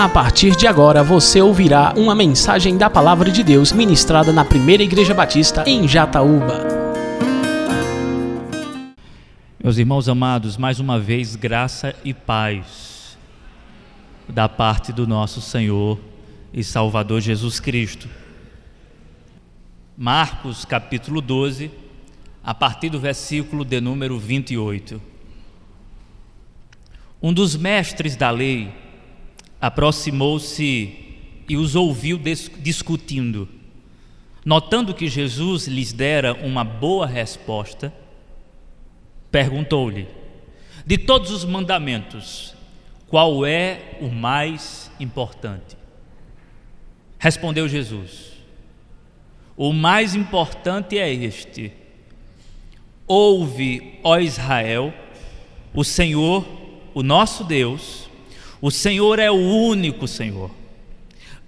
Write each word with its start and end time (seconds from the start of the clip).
A 0.00 0.08
partir 0.08 0.56
de 0.56 0.66
agora 0.66 1.02
você 1.02 1.42
ouvirá 1.42 1.92
uma 1.94 2.14
mensagem 2.14 2.78
da 2.78 2.88
Palavra 2.88 3.30
de 3.30 3.44
Deus 3.44 3.70
ministrada 3.70 4.32
na 4.32 4.42
Primeira 4.42 4.82
Igreja 4.82 5.12
Batista 5.12 5.62
em 5.66 5.86
Jataúba. 5.86 6.66
Meus 9.62 9.76
irmãos 9.76 10.08
amados, 10.08 10.56
mais 10.56 10.80
uma 10.80 10.98
vez, 10.98 11.36
graça 11.36 11.94
e 12.02 12.14
paz 12.14 13.18
da 14.26 14.48
parte 14.48 14.90
do 14.90 15.06
nosso 15.06 15.42
Senhor 15.42 16.00
e 16.50 16.64
Salvador 16.64 17.20
Jesus 17.20 17.60
Cristo. 17.60 18.08
Marcos 19.98 20.64
capítulo 20.64 21.20
12, 21.20 21.70
a 22.42 22.54
partir 22.54 22.88
do 22.88 22.98
versículo 22.98 23.66
de 23.66 23.82
número 23.82 24.18
28. 24.18 24.98
Um 27.22 27.34
dos 27.34 27.54
mestres 27.54 28.16
da 28.16 28.30
lei 28.30 28.88
aproximou-se 29.60 30.96
e 31.48 31.56
os 31.56 31.74
ouviu 31.74 32.18
discutindo. 32.58 33.48
Notando 34.44 34.94
que 34.94 35.08
Jesus 35.08 35.66
lhes 35.66 35.92
dera 35.92 36.32
uma 36.34 36.64
boa 36.64 37.06
resposta, 37.06 37.92
perguntou-lhe: 39.30 40.08
De 40.86 40.96
todos 40.96 41.30
os 41.30 41.44
mandamentos, 41.44 42.54
qual 43.06 43.44
é 43.44 43.98
o 44.00 44.08
mais 44.08 44.90
importante? 44.98 45.76
Respondeu 47.18 47.68
Jesus: 47.68 48.32
O 49.56 49.72
mais 49.72 50.14
importante 50.14 50.98
é 50.98 51.12
este: 51.12 51.72
Ouve, 53.06 53.98
ó 54.02 54.18
Israel, 54.18 54.94
o 55.74 55.84
Senhor, 55.84 56.46
o 56.94 57.02
nosso 57.02 57.44
Deus, 57.44 58.09
o 58.60 58.70
Senhor 58.70 59.18
é 59.18 59.30
o 59.30 59.34
único 59.34 60.06
Senhor. 60.06 60.50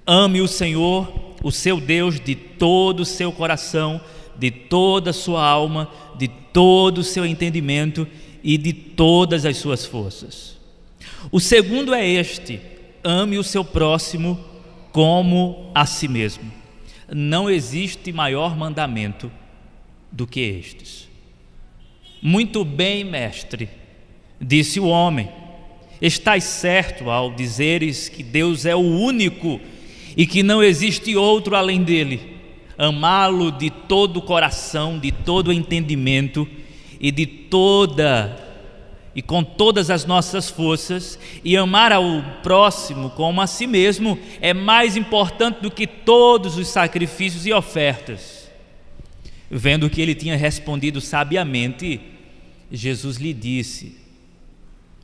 Ame 0.07 0.41
o 0.41 0.49
Senhor, 0.49 1.37
o 1.43 1.53
seu 1.53 1.81
Deus, 1.81 2.19
de 2.19 2.35
todo 2.35 3.01
o 3.01 3.07
seu 3.07 3.31
coração, 3.31 4.01
de 4.37 4.51
toda 4.51 5.11
a 5.11 5.15
sua 5.15 5.47
alma, 5.47 5.91
de 6.17 6.27
todo 6.27 6.99
o 6.99 7.05
seu 7.05 7.27
entendimento 7.27 8.07
e 8.43 8.57
de 8.57 8.73
todas 8.73 9.45
as 9.45 9.57
suas 9.59 9.85
forças. 9.85 10.57
O 11.31 11.39
segundo 11.39 11.95
é 11.95 12.07
este: 12.07 12.61
ame 13.05 13.39
o 13.39 13.45
seu 13.45 13.65
próximo 13.65 14.39
como 14.91 15.71
a 15.75 15.87
si 15.87 16.09
mesmo. 16.09 16.51
Não 17.15 17.51
existe 17.51 18.13
maior 18.13 18.57
mandamento 18.57 19.31
do 20.11 20.27
que 20.27 20.41
estes. 20.41 21.09
Muito 22.21 22.65
bem, 22.65 23.05
mestre, 23.05 23.69
disse 24.41 24.81
o 24.81 24.87
homem 24.87 25.29
Estás 26.03 26.43
certo 26.43 27.09
ao 27.09 27.31
dizeres 27.31 28.09
que 28.09 28.25
Deus 28.25 28.67
é 28.67 28.75
o 28.75 28.81
único 28.81 29.61
e 30.17 30.27
que 30.27 30.43
não 30.43 30.61
existe 30.61 31.15
outro 31.15 31.55
além 31.55 31.85
dele. 31.85 32.41
Amá-lo 32.77 33.53
de 33.53 33.71
todo 33.71 34.17
o 34.17 34.23
coração, 34.23 34.99
de 34.99 35.13
todo 35.13 35.49
o 35.49 35.53
entendimento 35.53 36.45
e 37.01 37.13
de 37.13 37.25
toda 37.25 38.37
e 39.15 39.23
com 39.23 39.45
todas 39.45 39.91
as 39.91 40.05
nossas 40.05 40.51
forças 40.51 41.17
e 41.45 41.57
amar 41.57 41.93
ao 41.93 42.21
próximo 42.43 43.11
como 43.11 43.41
a 43.41 43.47
si 43.47 43.69
mesmo 43.69 44.19
é 44.41 44.53
mais 44.53 44.97
importante 44.97 45.61
do 45.61 45.71
que 45.71 45.87
todos 45.87 46.59
os 46.59 46.67
sacrifícios 46.67 47.47
e 47.47 47.53
ofertas. 47.53 48.51
Vendo 49.49 49.89
que 49.89 50.01
ele 50.01 50.17
tinha 50.17 50.37
respondido 50.37 51.01
sabiamente, 51.01 52.01
Jesus 52.73 53.19
lhe 53.19 53.33
disse: 53.33 54.02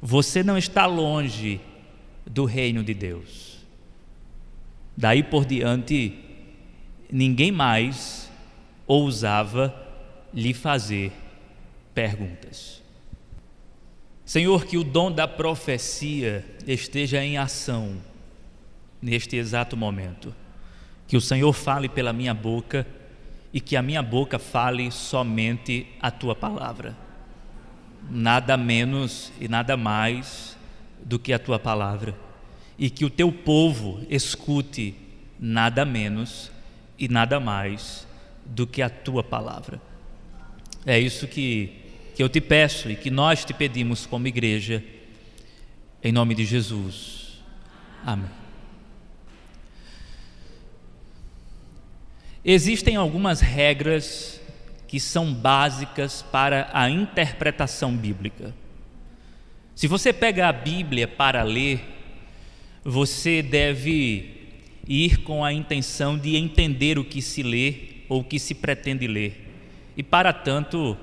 você 0.00 0.42
não 0.42 0.56
está 0.56 0.86
longe 0.86 1.60
do 2.24 2.44
reino 2.44 2.84
de 2.84 2.94
Deus. 2.94 3.58
Daí 4.96 5.22
por 5.22 5.44
diante, 5.44 6.18
ninguém 7.10 7.50
mais 7.50 8.30
ousava 8.86 9.74
lhe 10.32 10.54
fazer 10.54 11.12
perguntas. 11.94 12.82
Senhor, 14.24 14.66
que 14.66 14.76
o 14.76 14.84
dom 14.84 15.10
da 15.10 15.26
profecia 15.26 16.44
esteja 16.66 17.24
em 17.24 17.38
ação 17.38 17.96
neste 19.00 19.36
exato 19.36 19.76
momento. 19.76 20.34
Que 21.06 21.16
o 21.16 21.20
Senhor 21.20 21.52
fale 21.52 21.88
pela 21.88 22.12
minha 22.12 22.34
boca 22.34 22.86
e 23.52 23.60
que 23.60 23.74
a 23.74 23.82
minha 23.82 24.02
boca 24.02 24.38
fale 24.38 24.90
somente 24.90 25.86
a 26.00 26.10
tua 26.10 26.34
palavra 26.34 27.07
nada 28.10 28.56
menos 28.56 29.32
e 29.40 29.48
nada 29.48 29.76
mais 29.76 30.56
do 31.04 31.18
que 31.18 31.32
a 31.32 31.38
tua 31.38 31.58
palavra, 31.58 32.14
e 32.78 32.90
que 32.90 33.04
o 33.04 33.10
teu 33.10 33.32
povo 33.32 34.00
escute 34.08 34.94
nada 35.38 35.84
menos 35.84 36.50
e 36.98 37.08
nada 37.08 37.38
mais 37.38 38.06
do 38.44 38.66
que 38.66 38.82
a 38.82 38.90
tua 38.90 39.22
palavra. 39.22 39.80
É 40.86 40.98
isso 40.98 41.26
que, 41.26 41.72
que 42.14 42.22
eu 42.22 42.28
te 42.28 42.40
peço 42.40 42.90
e 42.90 42.96
que 42.96 43.10
nós 43.10 43.44
te 43.44 43.52
pedimos 43.52 44.06
como 44.06 44.26
igreja, 44.26 44.82
em 46.02 46.12
nome 46.12 46.34
de 46.34 46.44
Jesus. 46.44 47.42
Amém. 48.04 48.30
Existem 52.44 52.96
algumas 52.96 53.40
regras 53.40 54.37
que 54.88 54.98
são 54.98 55.32
básicas 55.32 56.22
para 56.22 56.70
a 56.72 56.88
interpretação 56.88 57.94
bíblica. 57.94 58.54
Se 59.74 59.86
você 59.86 60.12
pega 60.12 60.48
a 60.48 60.52
Bíblia 60.52 61.06
para 61.06 61.42
ler, 61.42 61.80
você 62.82 63.42
deve 63.42 64.56
ir 64.88 65.18
com 65.18 65.44
a 65.44 65.52
intenção 65.52 66.18
de 66.18 66.36
entender 66.36 66.98
o 66.98 67.04
que 67.04 67.20
se 67.20 67.42
lê 67.42 67.74
ou 68.08 68.22
o 68.22 68.24
que 68.24 68.38
se 68.38 68.54
pretende 68.54 69.06
ler. 69.06 69.46
E 69.94 70.02
para 70.02 70.32
tanto, 70.32 70.96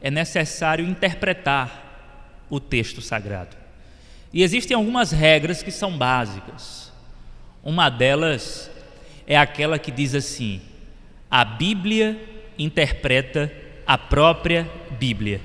é 0.00 0.10
necessário 0.10 0.84
interpretar 0.84 2.44
o 2.50 2.58
texto 2.58 3.00
sagrado. 3.00 3.56
E 4.32 4.42
existem 4.42 4.76
algumas 4.76 5.12
regras 5.12 5.62
que 5.62 5.70
são 5.70 5.96
básicas. 5.96 6.92
Uma 7.62 7.88
delas 7.88 8.68
é 9.26 9.36
aquela 9.36 9.78
que 9.78 9.92
diz 9.92 10.14
assim: 10.14 10.60
a 11.30 11.44
Bíblia 11.44 12.37
interpreta 12.58 13.52
a 13.86 13.96
própria 13.96 14.68
Bíblia. 14.98 15.40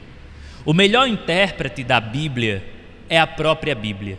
O 0.65 0.73
melhor 0.73 1.07
intérprete 1.07 1.83
da 1.83 1.99
Bíblia 1.99 2.63
é 3.09 3.19
a 3.19 3.27
própria 3.27 3.75
Bíblia. 3.75 4.17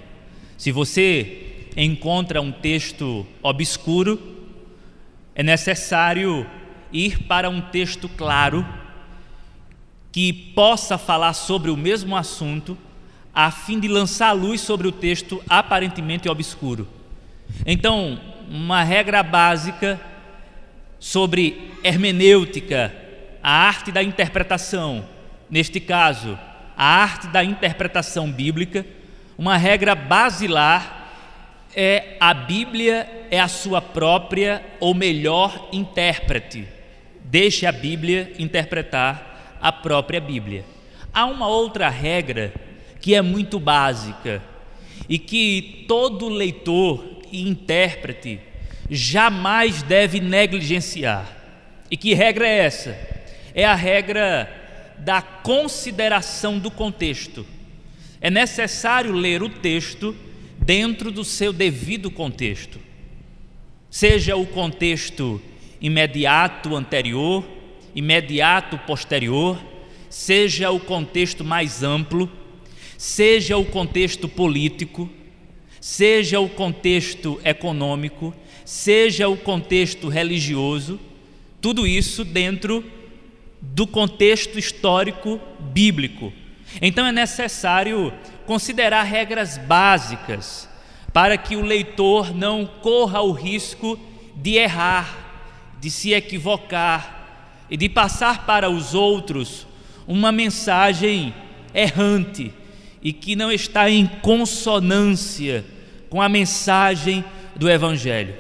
Se 0.57 0.71
você 0.71 1.67
encontra 1.77 2.41
um 2.41 2.53
texto 2.53 3.27
obscuro, 3.43 4.21
é 5.35 5.43
necessário 5.43 6.47
ir 6.93 7.25
para 7.25 7.51
um 7.51 7.61
texto 7.61 8.09
claro 8.09 8.65
que 10.13 10.33
possa 10.33 10.97
falar 10.97 11.33
sobre 11.33 11.71
o 11.71 11.77
mesmo 11.77 12.17
assunto, 12.17 12.79
a 13.35 13.51
fim 13.51 13.81
de 13.81 13.89
lançar 13.89 14.31
luz 14.31 14.61
sobre 14.61 14.87
o 14.87 14.93
texto 14.93 15.43
aparentemente 15.49 16.29
obscuro. 16.29 16.87
Então, 17.67 18.21
uma 18.49 18.85
regra 18.85 19.23
básica 19.25 20.01
sobre 20.99 21.71
hermenêutica, 21.83 22.95
a 23.43 23.51
arte 23.51 23.93
da 23.93 24.03
interpretação, 24.03 25.05
neste 25.51 25.79
caso, 25.81 26.39
a 26.77 26.85
arte 26.85 27.29
da 27.29 27.45
interpretação 27.45 28.31
bíblica, 28.31 28.85
uma 29.37 29.57
regra 29.57 29.95
basilar 29.95 31.03
é 31.77 32.17
a 32.21 32.33
Bíblia 32.33 33.27
é 33.31 33.41
a 33.41 33.49
sua 33.49 33.83
própria 33.83 34.65
ou 34.79 34.95
melhor 34.95 35.69
intérprete. 35.73 36.67
Deixe 37.25 37.67
a 37.67 37.73
Bíblia 37.73 38.33
interpretar 38.39 39.57
a 39.61 39.73
própria 39.73 40.21
Bíblia. 40.21 40.65
Há 41.13 41.27
uma 41.27 41.49
outra 41.49 41.89
regra 41.89 42.53
que 43.01 43.15
é 43.15 43.21
muito 43.21 43.59
básica 43.59 44.43
e 45.09 45.19
que 45.19 45.85
todo 45.89 46.29
leitor 46.29 47.05
e 47.33 47.49
intérprete 47.49 48.41
jamais 48.95 49.83
deve 49.83 50.21
negligenciar. 50.21 51.27
E 51.91 51.97
que 51.97 52.15
regra 52.15 52.47
é 52.47 52.59
essa? 52.59 52.99
É 53.55 53.65
a 53.65 53.75
regra 53.75 54.49
da 54.99 55.21
consideração 55.21 56.59
do 56.59 56.71
contexto. 56.71 57.47
É 58.21 58.31
necessário 58.31 59.13
ler 59.13 59.43
o 59.43 59.49
texto 59.49 60.15
dentro 60.59 61.11
do 61.11 61.25
seu 61.25 61.53
devido 61.53 62.11
contexto. 62.11 62.79
Seja 63.91 64.37
o 64.37 64.47
contexto 64.47 65.41
imediato 65.81 66.75
anterior, 66.75 67.45
imediato 67.95 68.79
posterior, 68.79 69.61
seja 70.09 70.71
o 70.71 70.81
contexto 70.81 71.45
mais 71.45 71.83
amplo, 71.83 72.31
seja 72.97 73.57
o 73.57 73.65
contexto 73.65 74.29
político, 74.29 75.11
seja 75.85 76.41
o 76.41 76.49
contexto 76.49 77.39
econômico, 77.45 78.35
seja 78.65 79.29
o 79.29 79.37
contexto 79.37 80.09
religioso, 80.09 80.99
tudo 81.61 81.87
isso 81.87 82.25
dentro 82.25 82.83
do 83.61 83.87
contexto 83.87 84.59
histórico 84.59 85.39
bíblico. 85.61 86.33
Então 86.81 87.05
é 87.05 87.13
necessário 87.13 88.15
considerar 88.47 89.03
regras 89.03 89.59
básicas 89.59 90.67
para 91.13 91.37
que 91.37 91.55
o 91.55 91.61
leitor 91.61 92.35
não 92.35 92.65
corra 92.65 93.21
o 93.21 93.33
risco 93.33 94.01
de 94.37 94.55
errar, 94.55 95.75
de 95.83 95.91
se 95.91 96.15
equivocar 96.15 97.67
e 97.69 97.77
de 97.77 97.91
passar 97.91 98.47
para 98.47 98.71
os 98.71 98.95
outros 98.95 99.67
uma 100.09 100.33
mensagem 100.33 101.35
errante 101.75 102.55
e 103.03 103.13
que 103.13 103.37
não 103.37 103.53
está 103.53 103.91
em 103.91 104.07
consonância 104.07 105.74
com 106.15 106.23
a 106.23 106.29
mensagem 106.29 107.25
do 107.57 107.69
Evangelho. 107.69 108.37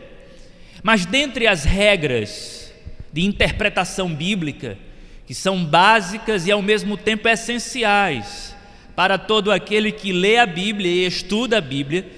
Mas 0.80 1.04
dentre 1.04 1.48
as 1.48 1.64
regras 1.64 2.72
de 3.12 3.24
interpretação 3.24 4.14
bíblica, 4.14 4.78
que 5.26 5.34
são 5.34 5.64
básicas 5.64 6.46
e 6.46 6.52
ao 6.52 6.62
mesmo 6.62 6.96
tempo 6.96 7.28
essenciais 7.28 8.54
para 8.94 9.18
todo 9.18 9.50
aquele 9.50 9.90
que 9.90 10.12
lê 10.12 10.36
a 10.36 10.46
Bíblia 10.46 10.88
e 10.88 11.04
estuda 11.04 11.58
a 11.58 11.60
Bíblia, 11.60 12.08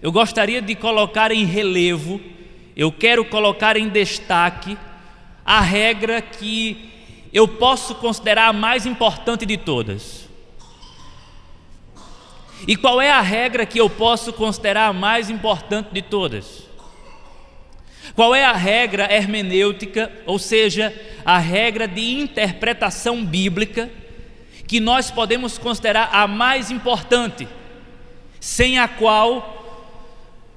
eu 0.00 0.10
gostaria 0.10 0.62
de 0.62 0.74
colocar 0.74 1.30
em 1.30 1.44
relevo, 1.44 2.18
eu 2.74 2.90
quero 2.90 3.22
colocar 3.22 3.76
em 3.76 3.90
destaque 3.90 4.78
a 5.44 5.60
regra 5.60 6.22
que 6.22 6.90
eu 7.34 7.46
posso 7.46 7.96
considerar 7.96 8.48
a 8.48 8.52
mais 8.54 8.86
importante 8.86 9.44
de 9.44 9.58
todas. 9.58 10.31
E 12.66 12.76
qual 12.76 13.00
é 13.00 13.10
a 13.10 13.20
regra 13.20 13.66
que 13.66 13.80
eu 13.80 13.90
posso 13.90 14.32
considerar 14.32 14.86
a 14.86 14.92
mais 14.92 15.28
importante 15.28 15.88
de 15.92 16.02
todas? 16.02 16.62
Qual 18.14 18.34
é 18.34 18.44
a 18.44 18.52
regra 18.52 19.12
hermenêutica, 19.12 20.12
ou 20.26 20.38
seja, 20.38 20.94
a 21.24 21.38
regra 21.38 21.88
de 21.88 22.00
interpretação 22.00 23.24
bíblica, 23.24 23.90
que 24.66 24.80
nós 24.80 25.10
podemos 25.10 25.58
considerar 25.58 26.10
a 26.12 26.26
mais 26.26 26.70
importante, 26.70 27.48
sem 28.40 28.78
a 28.78 28.86
qual, 28.86 29.86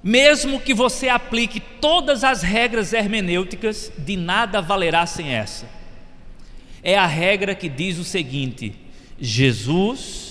mesmo 0.03 0.59
que 0.59 0.73
você 0.73 1.07
aplique 1.07 1.59
todas 1.59 2.23
as 2.23 2.41
regras 2.41 2.93
hermenêuticas, 2.93 3.91
de 3.97 4.15
nada 4.15 4.61
valerá 4.61 5.05
sem 5.05 5.33
essa. 5.33 5.69
É 6.83 6.97
a 6.97 7.07
regra 7.07 7.55
que 7.55 7.69
diz 7.69 7.97
o 7.97 8.03
seguinte: 8.03 8.75
Jesus 9.19 10.24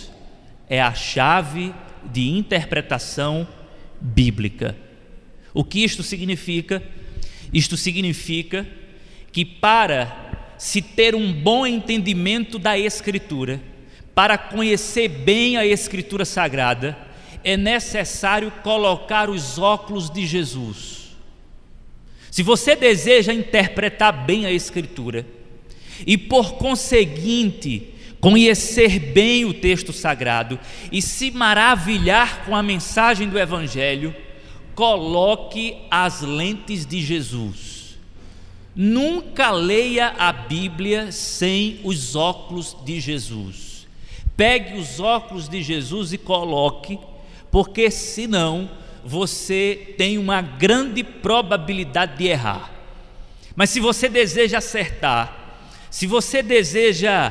é 0.74 0.82
a 0.82 0.92
chave 0.92 1.72
de 2.02 2.30
interpretação 2.30 3.46
bíblica. 4.00 4.76
O 5.54 5.62
que 5.62 5.84
isto 5.84 6.02
significa? 6.02 6.82
Isto 7.52 7.76
significa 7.76 8.66
que 9.30 9.44
para 9.44 10.56
se 10.58 10.82
ter 10.82 11.14
um 11.14 11.32
bom 11.32 11.64
entendimento 11.64 12.58
da 12.58 12.76
Escritura, 12.76 13.62
para 14.16 14.36
conhecer 14.36 15.06
bem 15.06 15.56
a 15.56 15.64
Escritura 15.64 16.24
Sagrada, 16.24 16.98
é 17.44 17.56
necessário 17.56 18.50
colocar 18.64 19.30
os 19.30 19.60
óculos 19.60 20.10
de 20.10 20.26
Jesus. 20.26 21.16
Se 22.32 22.42
você 22.42 22.74
deseja 22.74 23.32
interpretar 23.32 24.24
bem 24.26 24.44
a 24.44 24.50
Escritura 24.50 25.24
e, 26.04 26.18
por 26.18 26.54
conseguinte, 26.54 27.93
conhecer 28.24 28.98
bem 28.98 29.44
o 29.44 29.52
texto 29.52 29.92
sagrado 29.92 30.58
e 30.90 31.02
se 31.02 31.30
maravilhar 31.30 32.46
com 32.46 32.56
a 32.56 32.62
mensagem 32.62 33.28
do 33.28 33.38
Evangelho, 33.38 34.16
coloque 34.74 35.76
as 35.90 36.22
lentes 36.22 36.86
de 36.86 37.02
Jesus. 37.02 37.98
Nunca 38.74 39.50
leia 39.50 40.14
a 40.18 40.32
Bíblia 40.32 41.12
sem 41.12 41.80
os 41.84 42.16
óculos 42.16 42.74
de 42.82 42.98
Jesus. 42.98 43.86
Pegue 44.34 44.78
os 44.78 45.00
óculos 45.00 45.46
de 45.46 45.62
Jesus 45.62 46.14
e 46.14 46.16
coloque, 46.16 46.98
porque 47.50 47.90
senão 47.90 48.70
você 49.04 49.94
tem 49.98 50.16
uma 50.16 50.40
grande 50.40 51.04
probabilidade 51.04 52.16
de 52.16 52.28
errar. 52.28 52.72
Mas 53.54 53.68
se 53.68 53.80
você 53.80 54.08
deseja 54.08 54.56
acertar, 54.56 55.58
se 55.90 56.06
você 56.06 56.42
deseja 56.42 57.30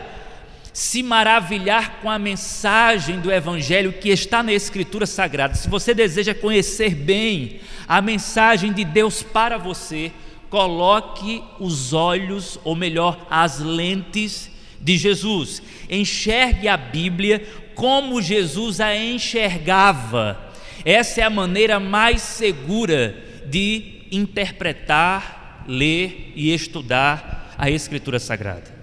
se 0.74 1.04
maravilhar 1.04 2.00
com 2.02 2.10
a 2.10 2.18
mensagem 2.18 3.20
do 3.20 3.32
Evangelho 3.32 3.94
que 3.94 4.10
está 4.10 4.42
na 4.42 4.52
Escritura 4.52 5.06
Sagrada, 5.06 5.54
se 5.54 5.70
você 5.70 5.94
deseja 5.94 6.34
conhecer 6.34 6.96
bem 6.96 7.60
a 7.88 8.02
mensagem 8.02 8.74
de 8.74 8.84
Deus 8.84 9.22
para 9.22 9.60
você, 9.60 10.12
coloque 10.50 11.44
os 11.60 11.94
olhos, 11.94 12.60
ou 12.64 12.76
melhor, 12.76 13.28
as 13.30 13.60
lentes 13.60 14.50
de 14.82 14.98
Jesus. 14.98 15.62
Enxergue 15.90 16.68
a 16.68 16.76
Bíblia 16.76 17.46
como 17.76 18.22
Jesus 18.22 18.80
a 18.80 18.96
enxergava. 18.96 20.52
Essa 20.84 21.22
é 21.22 21.24
a 21.24 21.30
maneira 21.30 21.80
mais 21.80 22.22
segura 22.22 23.16
de 23.46 24.02
interpretar, 24.12 25.64
ler 25.68 26.34
e 26.36 26.54
estudar 26.54 27.54
a 27.58 27.70
Escritura 27.70 28.20
Sagrada. 28.20 28.83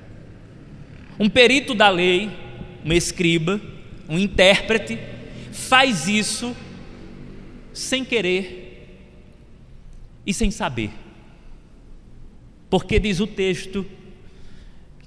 Um 1.21 1.29
perito 1.29 1.75
da 1.75 1.91
lei, 1.91 2.31
um 2.83 2.91
escriba, 2.95 3.61
um 4.09 4.19
intérprete, 4.19 4.99
faz 5.53 6.09
isso 6.09 6.57
sem 7.75 8.07
querer 8.07 8.97
e 10.27 10.33
sem 10.33 10.51
saber. 10.51 10.91
Porque 12.71 12.99
diz 12.99 13.21
o 13.21 13.27
texto 13.27 13.85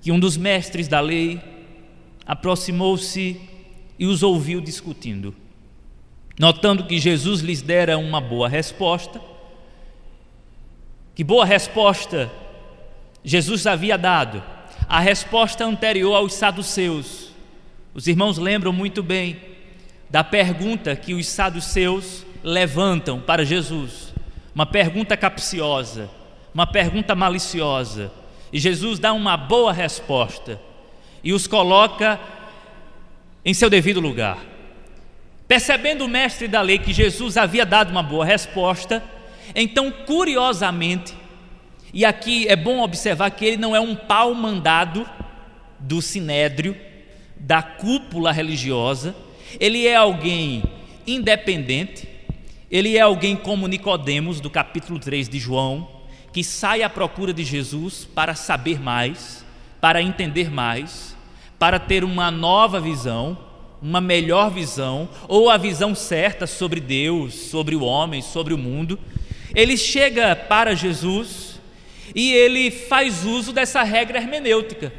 que 0.03 0.11
um 0.11 0.19
dos 0.19 0.37
mestres 0.37 0.87
da 0.87 0.99
lei 0.99 1.41
aproximou-se 2.27 3.41
e 3.97 4.05
os 4.05 4.21
ouviu 4.21 4.61
discutindo. 4.61 5.33
Notando 6.39 6.85
que 6.85 6.99
Jesus 6.99 7.41
lhes 7.41 7.63
dera 7.63 7.97
uma 7.97 8.21
boa 8.21 8.47
resposta, 8.47 9.19
que 11.15 11.23
boa 11.23 11.43
resposta 11.43 12.31
Jesus 13.23 13.65
havia 13.65 13.97
dado 13.97 14.52
a 14.93 14.99
resposta 14.99 15.65
anterior 15.65 16.13
aos 16.13 16.35
saduceus. 16.35 17.31
Os 17.95 18.05
irmãos 18.05 18.37
lembram 18.37 18.71
muito 18.71 19.01
bem 19.01 19.41
da 20.07 20.23
pergunta 20.23 20.95
que 20.95 21.15
os 21.15 21.27
saduceus 21.27 22.23
levantam 22.43 23.19
para 23.19 23.43
Jesus, 23.43 24.13
uma 24.53 24.67
pergunta 24.67 25.17
capciosa, 25.17 26.11
uma 26.53 26.67
pergunta 26.67 27.15
maliciosa. 27.15 28.11
E 28.51 28.59
Jesus 28.59 28.99
dá 28.99 29.13
uma 29.13 29.35
boa 29.35 29.73
resposta 29.73 30.61
e 31.23 31.33
os 31.33 31.47
coloca 31.47 32.19
em 33.43 33.51
seu 33.51 33.71
devido 33.71 33.99
lugar. 33.99 34.37
Percebendo 35.47 36.05
o 36.05 36.07
mestre 36.07 36.47
da 36.47 36.61
lei 36.61 36.77
que 36.77 36.93
Jesus 36.93 37.35
havia 37.35 37.65
dado 37.65 37.89
uma 37.89 38.03
boa 38.03 38.23
resposta, 38.23 39.03
então, 39.55 39.89
curiosamente, 39.89 41.15
e 41.93 42.03
aqui 42.03 42.47
é 42.47 42.55
bom 42.55 42.81
observar 42.81 43.29
que 43.29 43.45
ele 43.45 43.57
não 43.57 43.75
é 43.75 43.79
um 43.79 43.95
pau 43.95 44.33
mandado 44.33 45.07
do 45.79 46.01
sinédrio, 46.01 46.75
da 47.37 47.61
cúpula 47.61 48.31
religiosa, 48.31 49.15
ele 49.59 49.85
é 49.85 49.95
alguém 49.95 50.63
independente, 51.05 52.07
ele 52.71 52.97
é 52.97 53.01
alguém 53.01 53.35
como 53.35 53.67
Nicodemos 53.67 54.41
do 54.41 54.49
capítulo 54.49 54.97
3 54.97 55.29
de 55.29 55.37
João, 55.37 55.87
que 56.31 56.43
sai 56.43 56.81
à 56.81 56.89
procura 56.89 57.31
de 57.31 57.43
Jesus 57.43 58.05
para 58.05 58.33
saber 58.33 58.81
mais, 58.81 59.45
para 59.79 60.01
entender 60.01 60.49
mais, 60.49 61.15
para 61.59 61.77
ter 61.77 62.03
uma 62.03 62.31
nova 62.31 62.79
visão, 62.79 63.37
uma 63.79 64.01
melhor 64.01 64.49
visão, 64.49 65.07
ou 65.27 65.49
a 65.49 65.57
visão 65.57 65.93
certa 65.93 66.47
sobre 66.47 66.79
Deus, 66.79 67.35
sobre 67.35 67.75
o 67.75 67.83
homem, 67.83 68.21
sobre 68.21 68.53
o 68.53 68.57
mundo. 68.57 68.97
Ele 69.53 69.77
chega 69.77 70.35
para 70.35 70.73
Jesus 70.73 71.42
e 72.15 72.31
ele 72.33 72.69
faz 72.69 73.25
uso 73.25 73.51
dessa 73.51 73.83
regra 73.83 74.17
hermenêutica. 74.17 74.93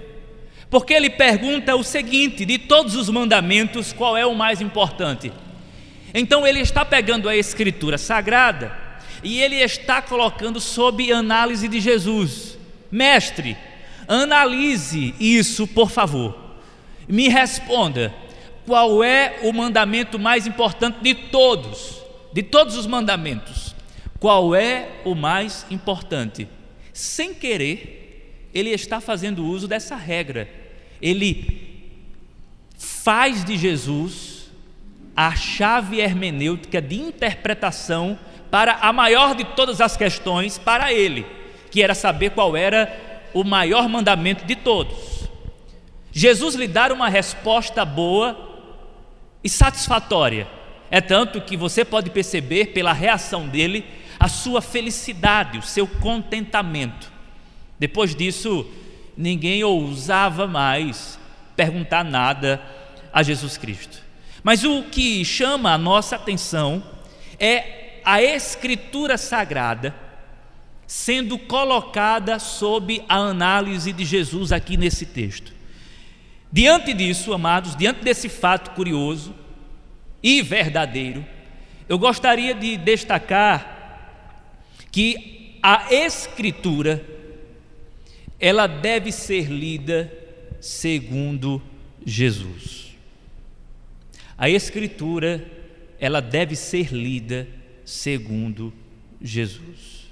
Porque 0.71 0.93
ele 0.93 1.11
pergunta 1.11 1.77
o 1.77 1.85
seguinte: 1.85 2.45
de 2.45 2.59
todos 2.59 2.97
os 2.97 3.09
mandamentos, 3.09 3.93
qual 3.93 4.17
é 4.17 4.27
o 4.27 4.35
mais 4.35 4.61
importante? 4.61 5.33
Então 6.13 6.47
ele 6.47 6.61
está 6.61 6.85
pegando 6.85 7.29
a 7.29 7.37
escritura 7.37 7.99
sagrada 7.99 8.77
e 9.23 9.41
ele 9.41 9.57
está 9.57 10.03
colocando 10.03 10.61
sob 10.61 11.13
análise 11.13 11.69
de 11.69 11.81
Jesus. 11.81 12.59
Mestre, 12.91 13.57
analise 14.07 15.15
isso, 15.19 15.67
por 15.67 15.91
favor. 15.91 16.37
Me 17.09 17.29
responda: 17.29 18.15
qual 18.67 19.03
é 19.03 19.41
o 19.43 19.53
mandamento 19.53 20.19
mais 20.19 20.47
importante 20.47 20.99
de 21.03 21.15
todos? 21.15 22.03
De 22.33 22.43
todos 22.43 22.77
os 22.77 22.87
mandamentos, 22.87 23.75
qual 24.19 24.57
é 24.57 24.89
o 25.05 25.15
mais 25.15 25.65
importante? 25.71 26.49
Sem 26.95 27.35
querer, 27.35 28.49
ele 28.55 28.71
está 28.71 29.01
fazendo 29.01 29.45
uso 29.45 29.67
dessa 29.67 29.97
regra. 29.97 30.49
Ele 31.03 31.91
faz 32.79 33.45
de 33.45 33.59
Jesus 33.59 34.51
a 35.17 35.35
chave 35.35 36.01
hermenêutica 36.01 36.81
de 36.81 36.95
interpretação 36.95 38.17
para 38.49 38.75
a 38.75 38.93
maior 38.93 39.35
de 39.35 39.45
todas 39.45 39.81
as 39.81 39.97
questões 39.97 40.57
para 40.57 40.93
ele, 40.93 41.27
que 41.69 41.83
era 41.83 41.95
saber 41.97 42.31
qual 42.31 42.57
era 42.57 43.29
o 43.35 43.43
maior 43.43 43.89
mandamento 43.89 44.45
de 44.45 44.55
todos. 44.55 45.29
Jesus 46.13 46.55
lhe 46.55 46.69
dar 46.69 46.93
uma 46.93 47.09
resposta 47.09 47.85
boa 47.85 48.39
e 49.43 49.49
satisfatória 49.49 50.47
É 50.89 51.01
tanto 51.01 51.41
que 51.41 51.57
você 51.57 51.85
pode 51.85 52.09
perceber 52.11 52.67
pela 52.67 52.93
reação 52.93 53.49
dele 53.49 53.85
a 54.25 54.29
sua 54.29 54.63
felicidade, 54.63 55.59
o 55.59 55.63
seu 55.63 55.87
contentamento. 55.87 57.13
Depois 57.79 58.15
disso, 58.15 58.67
ninguém 59.15 59.63
ousava 59.63 60.47
mais 60.47 61.19
perguntar 61.55 62.03
nada 62.03 62.59
a 63.13 63.23
Jesus 63.23 63.59
Cristo. 63.59 64.03
Mas 64.43 64.65
o 64.65 64.85
que 64.85 65.23
chama 65.27 65.75
a 65.75 65.77
nossa 65.77 66.17
atenção 66.17 66.83
é 67.39 68.01
a 68.03 68.23
Escritura 68.23 69.19
Sagrada 69.19 69.95
sendo 70.87 71.39
colocada 71.39 72.39
sob 72.39 73.05
a 73.07 73.17
análise 73.17 73.93
de 73.93 74.07
Jesus 74.07 74.53
aqui 74.53 74.79
nesse 74.79 75.05
texto. 75.05 75.53
Diante 76.51 76.95
disso, 76.95 77.35
amados, 77.35 77.77
diante 77.77 78.03
desse 78.03 78.31
fato 78.31 78.71
curioso 78.71 79.35
e 80.23 80.41
verdadeiro, 80.41 81.27
eu 81.87 81.99
gostaria 81.99 82.55
de 82.55 82.79
destacar 82.79 83.74
que 84.95 85.59
a 85.61 85.93
Escritura 85.93 87.05
ela 88.39 88.69
deve 88.69 89.11
ser 89.11 89.51
lida 89.51 90.13
segundo 90.61 91.61
Jesus. 92.07 92.95
A 94.39 94.49
escritura, 94.49 95.45
ela 95.99 96.21
deve 96.21 96.55
ser 96.55 96.93
lida 96.93 97.49
segundo 97.85 98.73
Jesus. 99.21 100.07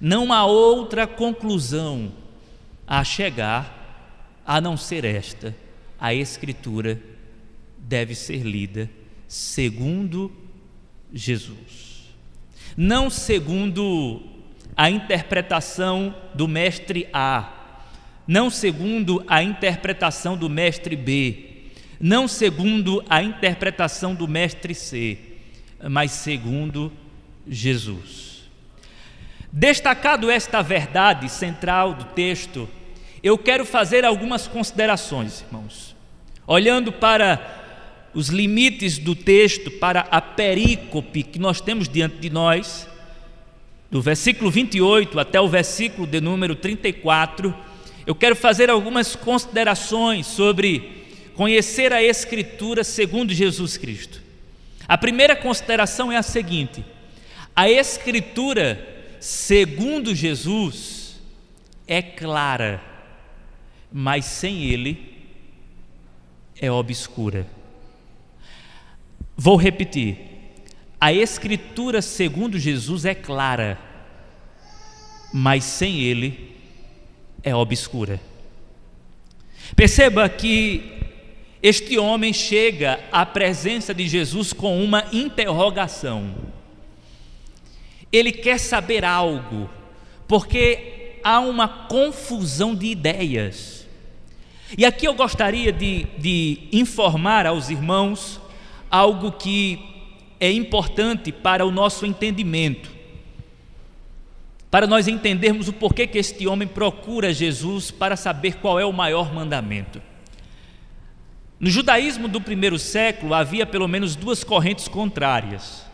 Não 0.00 0.32
há 0.32 0.46
outra 0.46 1.06
conclusão 1.06 2.10
a 2.86 3.04
chegar 3.04 4.40
a 4.46 4.62
não 4.62 4.78
ser 4.78 5.04
esta: 5.04 5.54
a 6.00 6.14
escritura 6.14 6.98
deve 7.76 8.14
ser 8.14 8.44
lida 8.46 8.88
segundo 9.28 10.32
Jesus. 11.12 11.81
Não 12.76 13.10
segundo 13.10 14.22
a 14.76 14.88
interpretação 14.88 16.14
do 16.34 16.48
mestre 16.48 17.08
A, 17.12 17.52
não 18.26 18.48
segundo 18.50 19.24
a 19.26 19.42
interpretação 19.42 20.36
do 20.36 20.48
mestre 20.48 20.96
B, 20.96 21.70
não 22.00 22.26
segundo 22.26 23.04
a 23.08 23.22
interpretação 23.22 24.14
do 24.14 24.26
mestre 24.26 24.74
C, 24.74 25.18
mas 25.88 26.12
segundo 26.12 26.92
Jesus. 27.46 28.50
Destacado 29.52 30.30
esta 30.30 30.62
verdade 30.62 31.28
central 31.28 31.94
do 31.94 32.04
texto, 32.06 32.68
eu 33.22 33.36
quero 33.36 33.66
fazer 33.66 34.04
algumas 34.04 34.48
considerações, 34.48 35.42
irmãos. 35.42 35.94
Olhando 36.46 36.90
para 36.90 37.61
os 38.14 38.28
limites 38.28 38.98
do 38.98 39.14
texto, 39.14 39.70
para 39.70 40.00
a 40.10 40.20
perícope 40.20 41.22
que 41.22 41.38
nós 41.38 41.60
temos 41.60 41.88
diante 41.88 42.16
de 42.16 42.30
nós, 42.30 42.88
do 43.90 44.00
versículo 44.00 44.50
28 44.50 45.18
até 45.18 45.40
o 45.40 45.48
versículo 45.48 46.06
de 46.06 46.20
número 46.20 46.54
34, 46.54 47.54
eu 48.06 48.14
quero 48.14 48.34
fazer 48.34 48.70
algumas 48.70 49.14
considerações 49.14 50.26
sobre 50.26 51.04
conhecer 51.34 51.92
a 51.92 52.02
Escritura 52.02 52.84
segundo 52.84 53.32
Jesus 53.32 53.76
Cristo. 53.76 54.20
A 54.88 54.98
primeira 54.98 55.36
consideração 55.36 56.10
é 56.10 56.16
a 56.16 56.22
seguinte: 56.22 56.84
a 57.54 57.68
Escritura 57.70 58.88
segundo 59.20 60.14
Jesus 60.14 61.20
é 61.86 62.02
clara, 62.02 62.82
mas 63.92 64.24
sem 64.24 64.64
Ele 64.64 65.12
é 66.60 66.70
obscura. 66.70 67.46
Vou 69.42 69.56
repetir: 69.56 70.18
a 71.00 71.12
Escritura 71.12 72.00
segundo 72.00 72.60
Jesus 72.60 73.04
é 73.04 73.12
clara, 73.12 73.76
mas 75.34 75.64
sem 75.64 75.98
Ele 75.98 76.54
é 77.42 77.52
obscura. 77.52 78.20
Perceba 79.74 80.28
que 80.28 80.92
este 81.60 81.98
homem 81.98 82.32
chega 82.32 83.00
à 83.10 83.26
presença 83.26 83.92
de 83.92 84.06
Jesus 84.06 84.52
com 84.52 84.80
uma 84.80 85.06
interrogação. 85.12 86.36
Ele 88.12 88.30
quer 88.30 88.60
saber 88.60 89.04
algo, 89.04 89.68
porque 90.28 91.18
há 91.24 91.40
uma 91.40 91.66
confusão 91.66 92.76
de 92.76 92.86
ideias. 92.86 93.88
E 94.78 94.84
aqui 94.84 95.04
eu 95.04 95.14
gostaria 95.14 95.72
de, 95.72 96.04
de 96.16 96.68
informar 96.72 97.44
aos 97.44 97.70
irmãos 97.70 98.40
algo 98.92 99.32
que 99.32 99.80
é 100.38 100.52
importante 100.52 101.32
para 101.32 101.66
o 101.66 101.72
nosso 101.72 102.06
entendimento 102.06 102.92
para 104.72 104.86
nós 104.86 105.06
entendermos 105.06 105.68
o 105.68 105.72
porquê 105.74 106.06
que 106.06 106.16
este 106.16 106.46
homem 106.46 106.66
procura 106.66 107.30
Jesus 107.30 107.90
para 107.90 108.16
saber 108.16 108.54
qual 108.54 108.80
é 108.80 108.86
o 108.86 108.92
maior 108.92 109.30
mandamento. 109.30 110.00
No 111.60 111.68
judaísmo 111.68 112.26
do 112.26 112.40
primeiro 112.40 112.78
século 112.78 113.34
havia 113.34 113.66
pelo 113.66 113.86
menos 113.86 114.16
duas 114.16 114.42
correntes 114.42 114.88
contrárias. 114.88 115.84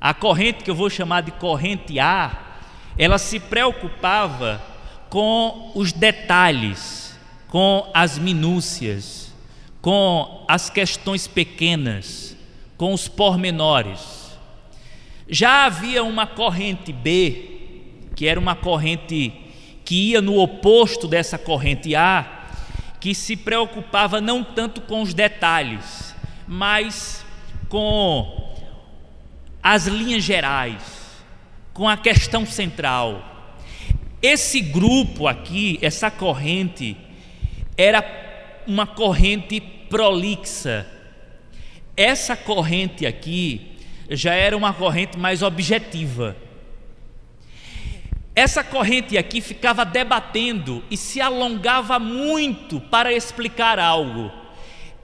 A 0.00 0.14
corrente 0.14 0.62
que 0.62 0.70
eu 0.70 0.74
vou 0.76 0.88
chamar 0.88 1.22
de 1.22 1.32
corrente 1.32 1.98
A, 1.98 2.60
ela 2.96 3.18
se 3.18 3.40
preocupava 3.40 4.62
com 5.08 5.72
os 5.74 5.92
detalhes, 5.92 7.18
com 7.48 7.90
as 7.92 8.20
minúcias, 8.20 9.29
com 9.80 10.44
as 10.46 10.68
questões 10.68 11.26
pequenas, 11.26 12.36
com 12.76 12.92
os 12.92 13.08
pormenores. 13.08 14.30
Já 15.28 15.64
havia 15.64 16.02
uma 16.04 16.26
corrente 16.26 16.92
B, 16.92 17.60
que 18.14 18.26
era 18.26 18.38
uma 18.38 18.54
corrente 18.54 19.32
que 19.84 20.10
ia 20.10 20.20
no 20.20 20.38
oposto 20.38 21.08
dessa 21.08 21.38
corrente 21.38 21.94
A, 21.94 22.48
que 23.00 23.14
se 23.14 23.36
preocupava 23.36 24.20
não 24.20 24.44
tanto 24.44 24.80
com 24.82 25.00
os 25.02 25.14
detalhes, 25.14 26.14
mas 26.46 27.24
com 27.68 28.54
as 29.62 29.86
linhas 29.86 30.22
gerais, 30.22 30.82
com 31.72 31.88
a 31.88 31.96
questão 31.96 32.44
central. 32.44 33.26
Esse 34.20 34.60
grupo 34.60 35.26
aqui, 35.26 35.78
essa 35.80 36.10
corrente, 36.10 36.96
era 37.76 38.29
uma 38.70 38.86
corrente 38.86 39.60
prolixa. 39.60 40.86
Essa 41.96 42.36
corrente 42.36 43.04
aqui 43.06 43.76
já 44.08 44.34
era 44.34 44.56
uma 44.56 44.72
corrente 44.72 45.18
mais 45.18 45.42
objetiva 45.42 46.36
essa 48.34 48.62
corrente 48.64 49.18
aqui 49.18 49.40
ficava 49.40 49.84
debatendo 49.84 50.82
e 50.90 50.96
se 50.96 51.20
alongava 51.20 51.98
muito 51.98 52.80
para 52.80 53.12
explicar 53.12 53.78
algo. 53.78 54.32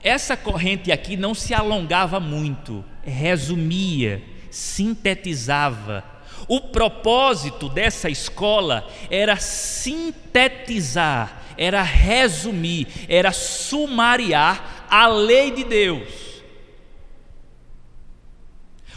Essa 0.03 0.37
corrente 0.37 0.91
aqui 0.91 1.17
não 1.19 1.35
se 1.35 1.53
alongava 1.53 2.19
muito, 2.19 2.83
resumia, 3.03 4.23
sintetizava. 4.51 6.03
O 6.49 6.61
propósito 6.61 7.69
dessa 7.69 8.09
escola 8.09 8.89
era 9.11 9.37
sintetizar, 9.37 9.83
era 11.57 11.83
resumir, 11.83 12.87
era 13.09 13.33
sumariar 13.33 14.87
a 14.91 15.07
lei 15.07 15.51
de 15.51 15.65
Deus. 15.65 16.27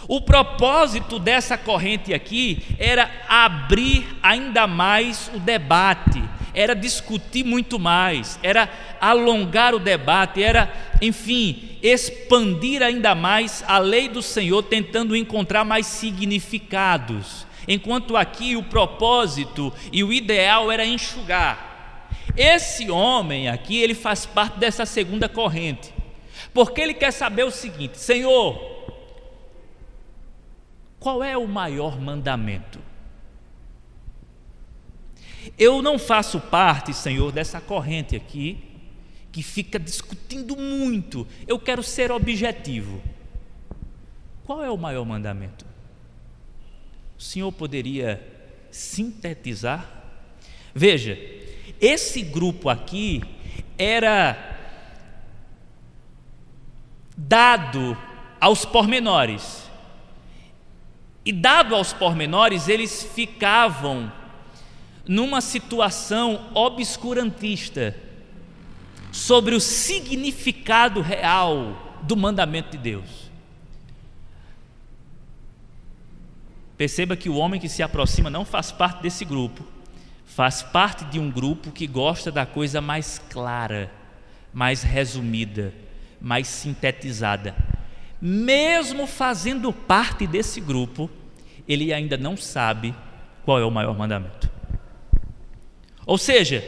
O 0.08 0.22
propósito 0.22 1.20
dessa 1.20 1.56
corrente 1.56 2.14
aqui 2.16 2.64
era 2.80 3.12
abrir 3.28 4.08
ainda 4.24 4.66
mais 4.66 5.30
o 5.36 5.40
debate, 5.40 6.24
era 6.52 6.74
discutir 6.74 7.46
muito 7.46 7.78
mais, 7.78 8.40
era 8.42 8.68
alongar 9.00 9.76
o 9.76 9.80
debate, 9.80 10.42
era, 10.42 10.74
enfim, 11.00 11.78
expandir 11.84 12.82
ainda 12.82 13.14
mais 13.14 13.64
a 13.68 13.78
lei 13.78 14.10
do 14.10 14.24
Senhor, 14.24 14.64
tentando 14.64 15.16
encontrar 15.16 15.64
mais 15.64 15.86
significados. 15.86 17.46
Enquanto 17.68 18.18
aqui 18.18 18.56
o 18.56 18.64
propósito 18.64 19.72
e 19.92 20.04
o 20.04 20.12
ideal 20.12 20.72
era 20.72 20.84
enxugar. 20.84 21.69
Esse 22.36 22.90
homem 22.90 23.50
aqui, 23.50 23.78
ele 23.78 23.94
faz 23.94 24.26
parte 24.26 24.60
dessa 24.60 24.86
segunda 24.86 25.28
corrente, 25.28 25.94
porque 26.54 26.82
ele 26.82 26.94
quer 26.94 27.12
saber 27.12 27.44
o 27.44 27.52
seguinte: 27.52 27.98
Senhor, 27.98 28.60
qual 31.00 31.24
é 31.24 31.38
o 31.38 31.48
maior 31.48 32.00
mandamento? 32.00 32.80
Eu 35.58 35.82
não 35.82 35.98
faço 35.98 36.40
parte, 36.40 36.94
Senhor, 36.94 37.32
dessa 37.32 37.60
corrente 37.60 38.16
aqui 38.16 38.64
que 39.32 39.44
fica 39.44 39.80
discutindo 39.80 40.56
muito. 40.56 41.28
Eu 41.48 41.60
quero 41.60 41.84
ser 41.84 42.12
objetivo. 42.12 43.02
Qual 44.44 44.64
é 44.64 44.70
o 44.70 44.78
maior 44.78 45.06
mandamento? 45.06 45.66
O 47.18 47.22
Senhor 47.22 47.52
poderia 47.52 48.26
sintetizar? 48.72 49.88
Veja, 50.74 51.18
esse 51.80 52.22
grupo 52.22 52.70
aqui 52.70 53.22
era 53.78 54.58
dado 57.16 57.98
aos 58.40 58.66
pormenores. 58.66 59.70
E 61.26 61.32
dado 61.32 61.76
aos 61.76 61.94
pormenores, 61.94 62.68
eles 62.68 63.04
ficavam 63.04 64.12
numa 65.08 65.42
situação 65.42 66.50
obscurantista 66.54 67.96
sobre 69.12 69.56
o 69.56 69.60
significado 69.60 71.02
real 71.02 71.98
do 72.04 72.16
mandamento 72.16 72.72
de 72.72 72.78
Deus. 72.78 73.30
Perceba 76.78 77.18
que 77.18 77.30
o 77.30 77.36
homem 77.36 77.60
que 77.60 77.68
se 77.68 77.84
aproxima 77.84 78.30
não 78.30 78.46
faz 78.46 78.72
parte 78.72 79.02
desse 79.02 79.26
grupo, 79.26 79.66
faz 80.30 80.62
parte 80.62 81.04
de 81.06 81.20
um 81.20 81.30
grupo 81.30 81.72
que 81.72 81.88
gosta 81.88 82.32
da 82.32 82.46
coisa 82.46 82.80
mais 82.80 83.20
clara, 83.30 83.92
mais 84.54 84.84
resumida, 84.84 85.74
mais 86.22 86.48
sintetizada. 86.48 87.56
Mesmo 88.22 89.08
fazendo 89.08 89.74
parte 89.74 90.28
desse 90.28 90.62
grupo, 90.62 91.10
ele 91.68 91.92
ainda 91.92 92.16
não 92.16 92.38
sabe 92.38 92.94
qual 93.44 93.60
é 93.60 93.66
o 93.66 93.72
maior 93.72 93.98
mandamento. 93.98 94.50
Ou 96.06 96.18
seja, 96.18 96.64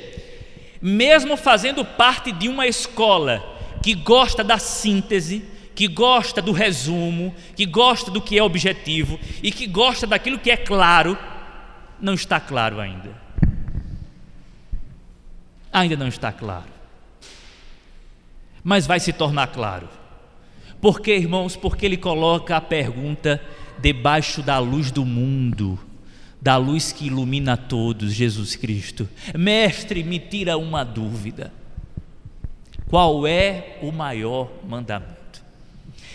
mesmo 0.82 1.38
fazendo 1.38 1.86
parte 1.86 2.32
de 2.32 2.50
uma 2.50 2.66
escola 2.66 3.44
que 3.84 3.94
gosta 3.94 4.44
da 4.44 4.58
síntese, 4.58 5.46
que 5.76 5.88
gosta 5.88 6.42
do 6.42 6.52
resumo, 6.52 7.34
que 7.56 7.68
gosta 7.68 8.10
do 8.10 8.22
que 8.22 8.40
é 8.40 8.44
objetivo 8.44 9.20
e 9.42 9.52
que 9.52 9.68
gosta 9.68 10.08
daquilo 10.08 10.40
que 10.40 10.50
é 10.50 10.58
claro, 10.58 11.16
não 12.02 12.16
está 12.16 12.40
claro 12.40 12.80
ainda. 12.80 13.22
Ainda 15.72 15.96
não 15.96 16.08
está 16.08 16.32
claro. 16.32 16.70
Mas 18.64 18.86
vai 18.86 19.00
se 19.00 19.14
tornar 19.14 19.48
claro. 19.48 19.88
Por 20.80 21.00
que, 21.00 21.16
irmãos? 21.16 21.56
Porque 21.56 21.86
ele 21.86 21.98
coloca 21.98 22.58
a 22.58 22.62
pergunta 22.62 23.42
debaixo 23.80 24.42
da 24.42 24.60
luz 24.60 24.92
do 24.92 25.06
mundo, 25.06 25.80
da 26.42 26.58
luz 26.58 26.92
que 26.92 27.08
ilumina 27.08 27.54
a 27.54 27.58
todos, 27.58 28.14
Jesus 28.14 28.56
Cristo. 28.56 29.08
Mestre, 29.38 30.04
me 30.04 30.20
tira 30.20 30.58
uma 30.58 30.84
dúvida. 30.84 31.54
Qual 32.90 33.26
é 33.26 33.78
o 33.82 33.92
maior 33.92 34.52
mandamento? 34.68 35.21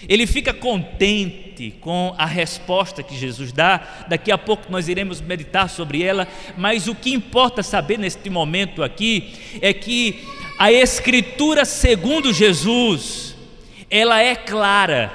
Ele 0.09 0.27
fica 0.27 0.53
contente 0.53 1.75
com 1.81 2.15
a 2.19 2.27
resposta 2.27 3.03
que 3.03 3.17
Jesus 3.17 3.53
dá, 3.53 4.05
daqui 4.09 4.31
a 4.31 4.39
pouco 4.39 4.71
nós 4.71 4.89
iremos 4.89 5.21
meditar 5.21 5.69
sobre 5.69 6.03
ela, 6.03 6.29
mas 6.57 6.87
o 6.87 6.95
que 6.95 7.13
importa 7.13 7.63
saber 7.63 7.99
neste 7.99 8.29
momento 8.29 8.83
aqui 8.83 9.35
é 9.61 9.73
que 9.73 10.23
a 10.59 10.71
Escritura, 10.71 11.65
segundo 11.65 12.33
Jesus, 12.33 13.37
ela 13.91 14.21
é 14.21 14.35
clara, 14.35 15.13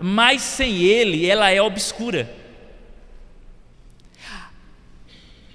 mas 0.00 0.42
sem 0.42 0.82
ele 0.82 1.28
ela 1.28 1.50
é 1.50 1.60
obscura. 1.60 2.32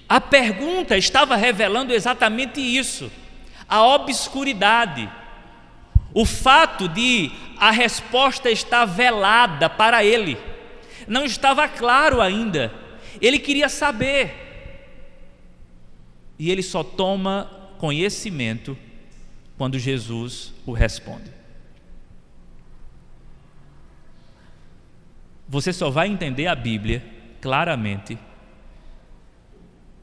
A 0.09 0.21
pergunta 0.21 0.97
estava 0.97 1.35
revelando 1.35 1.93
exatamente 1.93 2.61
isso, 2.61 3.11
a 3.67 3.85
obscuridade 3.85 5.09
o 6.13 6.25
fato 6.25 6.87
de 6.87 7.31
a 7.57 7.71
resposta 7.71 8.49
estar 8.49 8.85
velada 8.85 9.69
para 9.69 10.03
ele, 10.03 10.37
não 11.07 11.25
estava 11.25 11.67
claro 11.67 12.21
ainda, 12.21 12.73
ele 13.21 13.39
queria 13.39 13.69
saber, 13.69 14.33
e 16.37 16.51
ele 16.51 16.61
só 16.61 16.83
toma 16.83 17.51
conhecimento 17.77 18.77
quando 19.57 19.79
Jesus 19.79 20.53
o 20.65 20.71
responde. 20.71 21.31
Você 25.47 25.71
só 25.71 25.89
vai 25.89 26.07
entender 26.07 26.47
a 26.47 26.55
Bíblia 26.55 27.03
claramente 27.41 28.17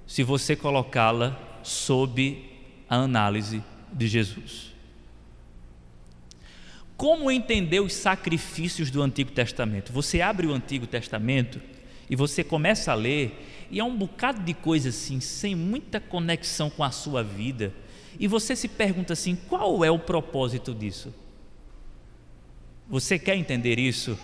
se 0.07 0.23
você 0.23 0.57
colocá-la 0.57 1.39
sob 1.63 2.43
a 2.89 2.97
análise 2.97 3.63
de 3.93 4.07
Jesus. 4.07 4.74
Como 6.97 7.31
entender 7.31 7.81
os 7.81 7.93
sacrifícios 7.93 8.91
do 8.91 9.03
Antigo 9.03 9.33
Testamento? 9.33 9.93
Você 9.93 10.21
abre 10.21 10.47
o 10.47 10.55
Antigo 10.55 10.87
Testamento 10.87 11.61
e 12.09 12.15
você 12.15 12.45
começa 12.45 12.93
a 12.93 12.95
ler, 12.95 13.67
e 13.71 13.81
é 13.81 13.85
um 13.85 13.97
bocado 13.97 14.43
de 14.43 14.55
coisa 14.55 14.91
assim, 14.91 15.21
sem 15.21 15.55
muita 15.55 15.99
conexão 15.99 16.71
com 16.71 16.85
a 16.85 16.91
sua 16.91 17.23
vida, 17.23 17.73
e 18.21 18.29
você 18.29 18.55
se 18.55 18.69
pergunta 18.69 19.15
assim: 19.15 19.35
qual 19.35 19.85
é 19.85 19.91
o 19.91 19.99
propósito 19.99 20.73
disso? 20.73 21.13
Você 22.89 23.19
quer 23.19 23.37
entender 23.37 23.79
isso? 23.79 24.19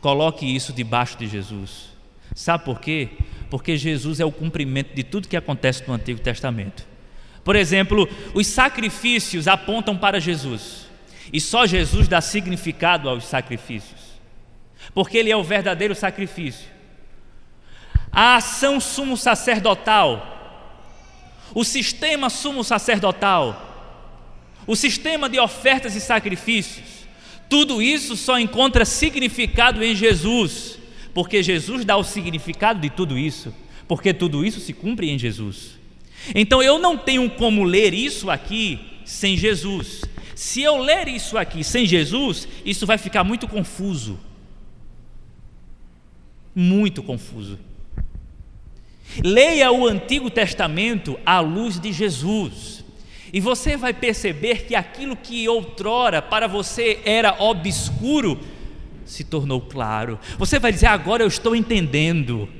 Coloque 0.00 0.46
isso 0.46 0.72
debaixo 0.72 1.18
de 1.18 1.26
Jesus. 1.26 1.90
Sabe 2.34 2.64
por 2.64 2.80
quê? 2.80 3.10
Porque 3.50 3.76
Jesus 3.76 4.20
é 4.20 4.24
o 4.24 4.32
cumprimento 4.32 4.94
de 4.94 5.02
tudo 5.02 5.28
que 5.28 5.36
acontece 5.36 5.82
no 5.86 5.94
Antigo 5.94 6.20
Testamento. 6.20 6.86
Por 7.42 7.56
exemplo, 7.56 8.08
os 8.32 8.46
sacrifícios 8.46 9.46
apontam 9.46 9.96
para 9.96 10.20
Jesus. 10.20 10.86
E 11.32 11.40
só 11.40 11.66
Jesus 11.66 12.08
dá 12.08 12.20
significado 12.20 13.08
aos 13.08 13.24
sacrifícios, 13.24 14.00
porque 14.92 15.18
Ele 15.18 15.30
é 15.30 15.36
o 15.36 15.42
verdadeiro 15.42 15.94
sacrifício. 15.94 16.68
A 18.12 18.36
ação 18.36 18.78
sumo 18.78 19.16
sacerdotal, 19.16 20.30
o 21.54 21.64
sistema 21.64 22.30
sumo 22.30 22.62
sacerdotal, 22.62 23.72
o 24.66 24.76
sistema 24.76 25.28
de 25.28 25.38
ofertas 25.38 25.94
e 25.94 26.00
sacrifícios, 26.00 27.04
tudo 27.48 27.82
isso 27.82 28.16
só 28.16 28.38
encontra 28.38 28.84
significado 28.84 29.82
em 29.82 29.94
Jesus, 29.94 30.78
porque 31.12 31.42
Jesus 31.42 31.84
dá 31.84 31.96
o 31.96 32.04
significado 32.04 32.80
de 32.80 32.90
tudo 32.90 33.18
isso, 33.18 33.54
porque 33.86 34.14
tudo 34.14 34.44
isso 34.44 34.60
se 34.60 34.72
cumpre 34.72 35.10
em 35.10 35.18
Jesus. 35.18 35.78
Então 36.34 36.62
eu 36.62 36.78
não 36.78 36.96
tenho 36.96 37.28
como 37.30 37.64
ler 37.64 37.92
isso 37.92 38.30
aqui 38.30 38.80
sem 39.04 39.36
Jesus. 39.36 40.02
Se 40.44 40.60
eu 40.60 40.76
ler 40.76 41.08
isso 41.08 41.38
aqui 41.38 41.64
sem 41.64 41.86
Jesus, 41.86 42.46
isso 42.66 42.84
vai 42.84 42.98
ficar 42.98 43.24
muito 43.24 43.48
confuso. 43.48 44.20
Muito 46.54 47.02
confuso. 47.02 47.58
Leia 49.24 49.72
o 49.72 49.86
Antigo 49.88 50.28
Testamento 50.28 51.18
à 51.24 51.40
luz 51.40 51.80
de 51.80 51.94
Jesus, 51.94 52.84
e 53.32 53.40
você 53.40 53.74
vai 53.74 53.94
perceber 53.94 54.66
que 54.66 54.74
aquilo 54.74 55.16
que 55.16 55.48
outrora 55.48 56.20
para 56.20 56.46
você 56.46 57.00
era 57.06 57.42
obscuro 57.42 58.38
se 59.06 59.24
tornou 59.24 59.62
claro. 59.62 60.20
Você 60.36 60.58
vai 60.58 60.70
dizer: 60.70 60.88
agora 60.88 61.22
eu 61.22 61.28
estou 61.28 61.56
entendendo. 61.56 62.50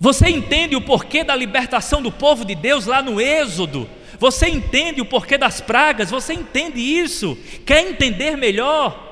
Você 0.00 0.30
entende 0.30 0.74
o 0.74 0.80
porquê 0.80 1.22
da 1.22 1.36
libertação 1.36 2.00
do 2.00 2.10
povo 2.10 2.42
de 2.42 2.54
Deus 2.54 2.86
lá 2.86 3.02
no 3.02 3.20
Êxodo? 3.20 3.86
Você 4.18 4.48
entende 4.48 5.00
o 5.00 5.04
porquê 5.04 5.38
das 5.38 5.60
pragas? 5.60 6.10
Você 6.10 6.34
entende 6.34 6.80
isso? 6.80 7.38
Quer 7.64 7.88
entender 7.88 8.36
melhor? 8.36 9.06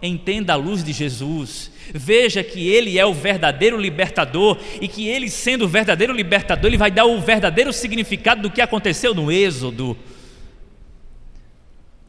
Entenda 0.00 0.52
a 0.52 0.56
luz 0.56 0.84
de 0.84 0.92
Jesus. 0.92 1.70
Veja 1.92 2.44
que 2.44 2.68
Ele 2.68 2.98
é 2.98 3.04
o 3.04 3.14
verdadeiro 3.14 3.78
libertador 3.78 4.58
e 4.80 4.86
que 4.86 5.08
Ele, 5.08 5.28
sendo 5.28 5.64
o 5.64 5.68
verdadeiro 5.68 6.12
libertador, 6.12 6.66
Ele 6.66 6.76
vai 6.76 6.90
dar 6.90 7.06
o 7.06 7.20
verdadeiro 7.20 7.72
significado 7.72 8.42
do 8.42 8.50
que 8.50 8.60
aconteceu 8.60 9.14
no 9.14 9.32
Êxodo. 9.32 9.96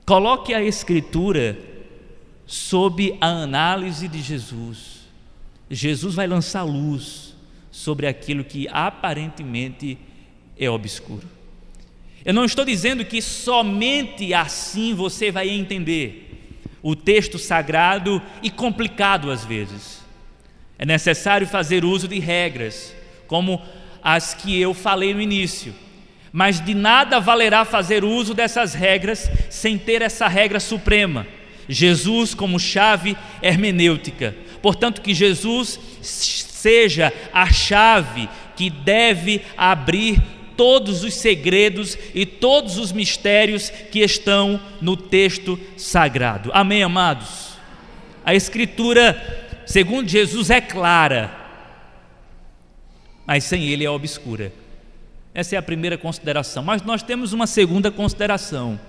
Coloque 0.06 0.54
a 0.54 0.64
Escritura 0.64 1.58
sob 2.46 3.18
a 3.20 3.28
análise 3.28 4.08
de 4.08 4.22
Jesus. 4.22 4.98
Jesus 5.70 6.16
vai 6.16 6.28
lançar 6.28 6.64
luz 6.64 7.36
sobre 7.72 8.08
aquilo 8.08 8.44
que 8.44 8.68
aparentemente 8.70 9.98
é 10.58 10.70
obscuro. 10.70 11.37
Eu 12.28 12.34
não 12.34 12.44
estou 12.44 12.66
dizendo 12.66 13.06
que 13.06 13.22
somente 13.22 14.34
assim 14.34 14.94
você 14.94 15.32
vai 15.32 15.50
entender 15.50 16.60
o 16.84 16.94
texto 16.94 17.40
sagrado 17.40 18.22
e 18.44 18.52
complicado 18.52 19.32
às 19.32 19.46
vezes. 19.46 20.04
É 20.78 20.86
necessário 20.86 21.48
fazer 21.48 21.86
uso 21.86 22.06
de 22.06 22.20
regras, 22.20 22.94
como 23.28 23.62
as 24.04 24.34
que 24.34 24.60
eu 24.60 24.74
falei 24.74 25.14
no 25.14 25.22
início. 25.22 25.74
Mas 26.30 26.60
de 26.60 26.74
nada 26.74 27.18
valerá 27.22 27.64
fazer 27.64 28.04
uso 28.04 28.34
dessas 28.34 28.74
regras 28.74 29.32
sem 29.50 29.78
ter 29.78 30.02
essa 30.02 30.28
regra 30.28 30.60
suprema, 30.60 31.26
Jesus 31.70 32.34
como 32.34 32.60
chave 32.60 33.16
hermenêutica. 33.42 34.36
Portanto, 34.62 35.02
que 35.02 35.14
Jesus 35.14 35.80
seja 36.02 37.14
a 37.32 37.50
chave 37.54 38.28
que 38.54 38.70
deve 38.70 39.44
abrir 39.56 40.22
todos 40.58 41.04
os 41.04 41.14
segredos 41.14 41.98
e 42.14 42.26
todos 42.26 42.78
os 42.78 42.92
mistérios 42.92 43.70
que 43.70 44.00
estão 44.00 44.60
no 44.82 44.98
texto 44.98 45.58
sagrado. 45.78 46.50
Amém, 46.54 46.84
amados? 46.84 47.54
A 48.26 48.36
Escritura, 48.36 49.64
segundo 49.66 50.10
Jesus, 50.10 50.50
é 50.50 50.60
clara, 50.60 51.34
mas 53.26 53.44
sem 53.44 53.68
ele 53.68 53.86
é 53.86 53.90
obscura. 53.90 54.52
Essa 55.34 55.56
é 55.56 55.58
a 55.60 55.62
primeira 55.62 55.98
consideração. 55.98 56.64
Mas 56.64 56.82
nós 56.82 57.04
temos 57.04 57.32
uma 57.32 57.46
segunda 57.46 57.92
consideração. 57.92 58.80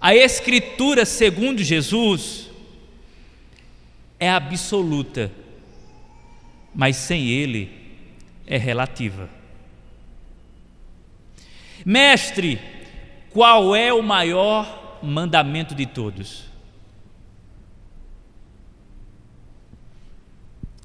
A 0.00 0.14
Escritura, 0.14 1.04
segundo 1.04 1.62
Jesus, 1.62 2.48
é 4.18 4.30
absoluta, 4.30 5.30
mas 6.74 6.96
sem 6.96 7.26
ele 7.28 7.70
é 8.46 8.56
relativa. 8.56 9.39
Mestre, 11.84 12.60
qual 13.30 13.74
é 13.74 13.92
o 13.92 14.02
maior 14.02 14.98
mandamento 15.02 15.74
de 15.74 15.86
todos? 15.86 16.44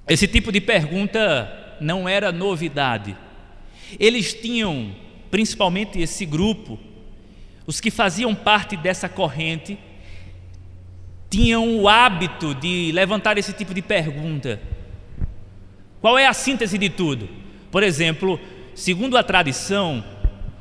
Esse 0.08 0.27
tipo 0.27 0.51
de 0.51 0.62
pergunta 0.62 1.77
não 1.81 2.08
era 2.08 2.31
novidade. 2.31 3.17
Eles 3.99 4.34
tinham, 4.34 4.95
principalmente 5.31 5.99
esse 5.99 6.25
grupo, 6.25 6.79
os 7.65 7.81
que 7.81 7.89
faziam 7.89 8.36
parte 8.36 8.77
dessa 8.77 9.10
corrente, 9.10 9.77
tinham 11.29 11.79
o 11.79 11.89
hábito 11.89 12.53
de 12.53 12.91
levantar 12.93 13.38
esse 13.38 13.51
tipo 13.51 13.73
de 13.73 13.81
pergunta. 13.81 14.62
Qual 15.99 16.17
é 16.17 16.27
a 16.27 16.34
síntese 16.34 16.77
de 16.77 16.89
tudo? 16.89 17.27
Por 17.71 17.81
exemplo, 17.81 18.39
segundo 18.75 19.17
a 19.17 19.23
tradição, 19.23 20.03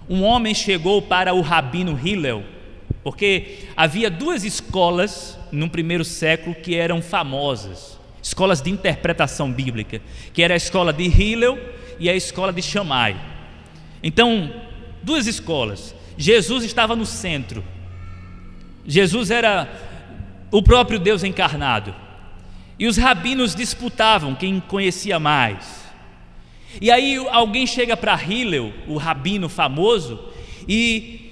um 0.09 0.23
homem 0.23 0.55
chegou 0.55 1.01
para 1.03 1.35
o 1.35 1.40
rabino 1.40 1.99
Hillel, 2.03 2.45
porque 3.03 3.69
havia 3.77 4.11
duas 4.11 4.45
escolas 4.45 5.38
no 5.51 5.69
primeiro 5.69 6.05
século 6.05 6.55
que 6.55 6.75
eram 6.75 7.01
famosas 7.01 7.95
escolas 8.25 8.62
de 8.62 8.71
interpretação 8.71 9.53
bíblica, 9.53 10.01
que 10.33 10.43
era 10.43 10.55
a 10.55 10.57
escola 10.57 10.95
de 10.95 11.05
Hillel 11.05 11.59
e 12.01 12.09
a 12.09 12.17
escola 12.17 12.53
de 12.53 12.62
Shammai. 12.62 13.21
Então, 14.03 14.51
duas 15.03 15.27
escolas. 15.27 15.95
Jesus 16.17 16.64
estava 16.64 16.97
no 16.97 17.05
centro. 17.05 17.62
Jesus 18.87 19.31
era 19.31 19.69
o 20.51 20.62
próprio 20.62 20.99
Deus 20.99 21.23
encarnado. 21.23 21.95
E 22.79 22.87
os 22.87 22.97
rabinos 22.97 23.55
disputavam 23.55 24.35
quem 24.35 24.59
conhecia 24.59 25.19
mais. 25.19 25.84
E 26.81 26.91
aí 26.91 27.17
alguém 27.31 27.67
chega 27.67 27.97
para 27.97 28.21
Hillel, 28.23 28.73
o 28.87 28.97
rabino 28.97 29.49
famoso, 29.49 30.29
e 30.69 31.31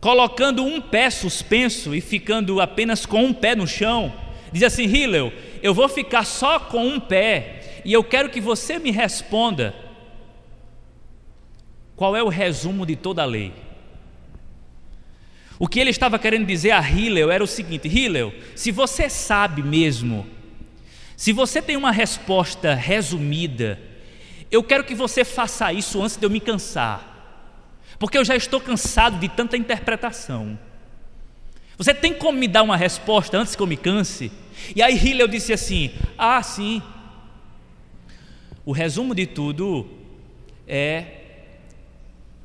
colocando 0.00 0.64
um 0.64 0.80
pé 0.80 1.10
suspenso 1.10 1.94
e 1.94 2.00
ficando 2.00 2.60
apenas 2.60 3.06
com 3.06 3.24
um 3.24 3.32
pé 3.32 3.54
no 3.54 3.66
chão, 3.66 4.12
Diz 4.52 4.62
assim: 4.62 4.84
Hillel, 4.84 5.32
eu 5.62 5.74
vou 5.74 5.88
ficar 5.88 6.24
só 6.24 6.58
com 6.58 6.86
um 6.86 7.00
pé 7.00 7.82
e 7.84 7.92
eu 7.92 8.02
quero 8.02 8.30
que 8.30 8.40
você 8.40 8.78
me 8.78 8.90
responda 8.90 9.74
qual 11.94 12.16
é 12.16 12.22
o 12.22 12.28
resumo 12.28 12.86
de 12.86 12.96
toda 12.96 13.22
a 13.22 13.26
lei. 13.26 13.52
O 15.58 15.66
que 15.66 15.80
ele 15.80 15.90
estava 15.90 16.18
querendo 16.18 16.46
dizer 16.46 16.70
a 16.70 16.80
Hillel 16.80 17.30
era 17.30 17.42
o 17.42 17.46
seguinte: 17.46 17.88
Hillel, 17.88 18.32
se 18.54 18.70
você 18.70 19.08
sabe 19.08 19.62
mesmo, 19.62 20.26
se 21.16 21.32
você 21.32 21.60
tem 21.60 21.76
uma 21.76 21.92
resposta 21.92 22.74
resumida, 22.74 23.78
eu 24.50 24.62
quero 24.62 24.84
que 24.84 24.94
você 24.94 25.24
faça 25.24 25.72
isso 25.72 26.02
antes 26.02 26.16
de 26.16 26.24
eu 26.24 26.30
me 26.30 26.40
cansar, 26.40 27.14
porque 27.98 28.18
eu 28.18 28.24
já 28.24 28.36
estou 28.36 28.60
cansado 28.60 29.18
de 29.18 29.28
tanta 29.28 29.56
interpretação. 29.56 30.58
Você 31.76 31.92
tem 31.92 32.14
como 32.14 32.38
me 32.38 32.48
dar 32.48 32.62
uma 32.62 32.76
resposta 32.76 33.36
antes 33.38 33.54
que 33.54 33.62
eu 33.62 33.66
me 33.66 33.76
canse? 33.76 34.32
E 34.74 34.82
aí 34.82 34.96
Hillel 34.96 35.28
disse 35.28 35.52
assim: 35.52 35.90
Ah, 36.16 36.42
sim. 36.42 36.82
O 38.64 38.72
resumo 38.72 39.14
de 39.14 39.26
tudo 39.26 39.86
é 40.66 41.06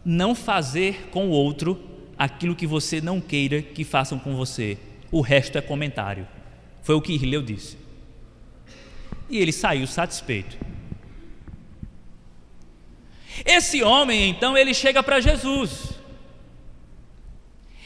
não 0.04 0.36
fazer 0.36 1.08
com 1.12 1.28
o 1.28 1.32
outro 1.32 1.82
aquilo 2.18 2.56
que 2.56 2.68
você 2.68 3.02
não 3.02 3.22
queira 3.22 3.62
que 3.62 3.84
façam 3.84 4.20
com 4.20 4.36
você. 4.36 4.78
O 5.12 5.22
resto 5.22 5.58
é 5.58 5.62
comentário. 5.62 6.28
Foi 6.84 6.96
o 6.96 7.02
que 7.02 7.14
Hillel 7.14 7.42
disse. 7.42 7.78
E 9.30 9.38
ele 9.38 9.52
saiu 9.52 9.88
satisfeito. 9.88 10.58
Esse 13.46 13.82
homem, 13.84 14.30
então, 14.30 14.58
ele 14.58 14.74
chega 14.74 15.02
para 15.02 15.20
Jesus 15.20 15.92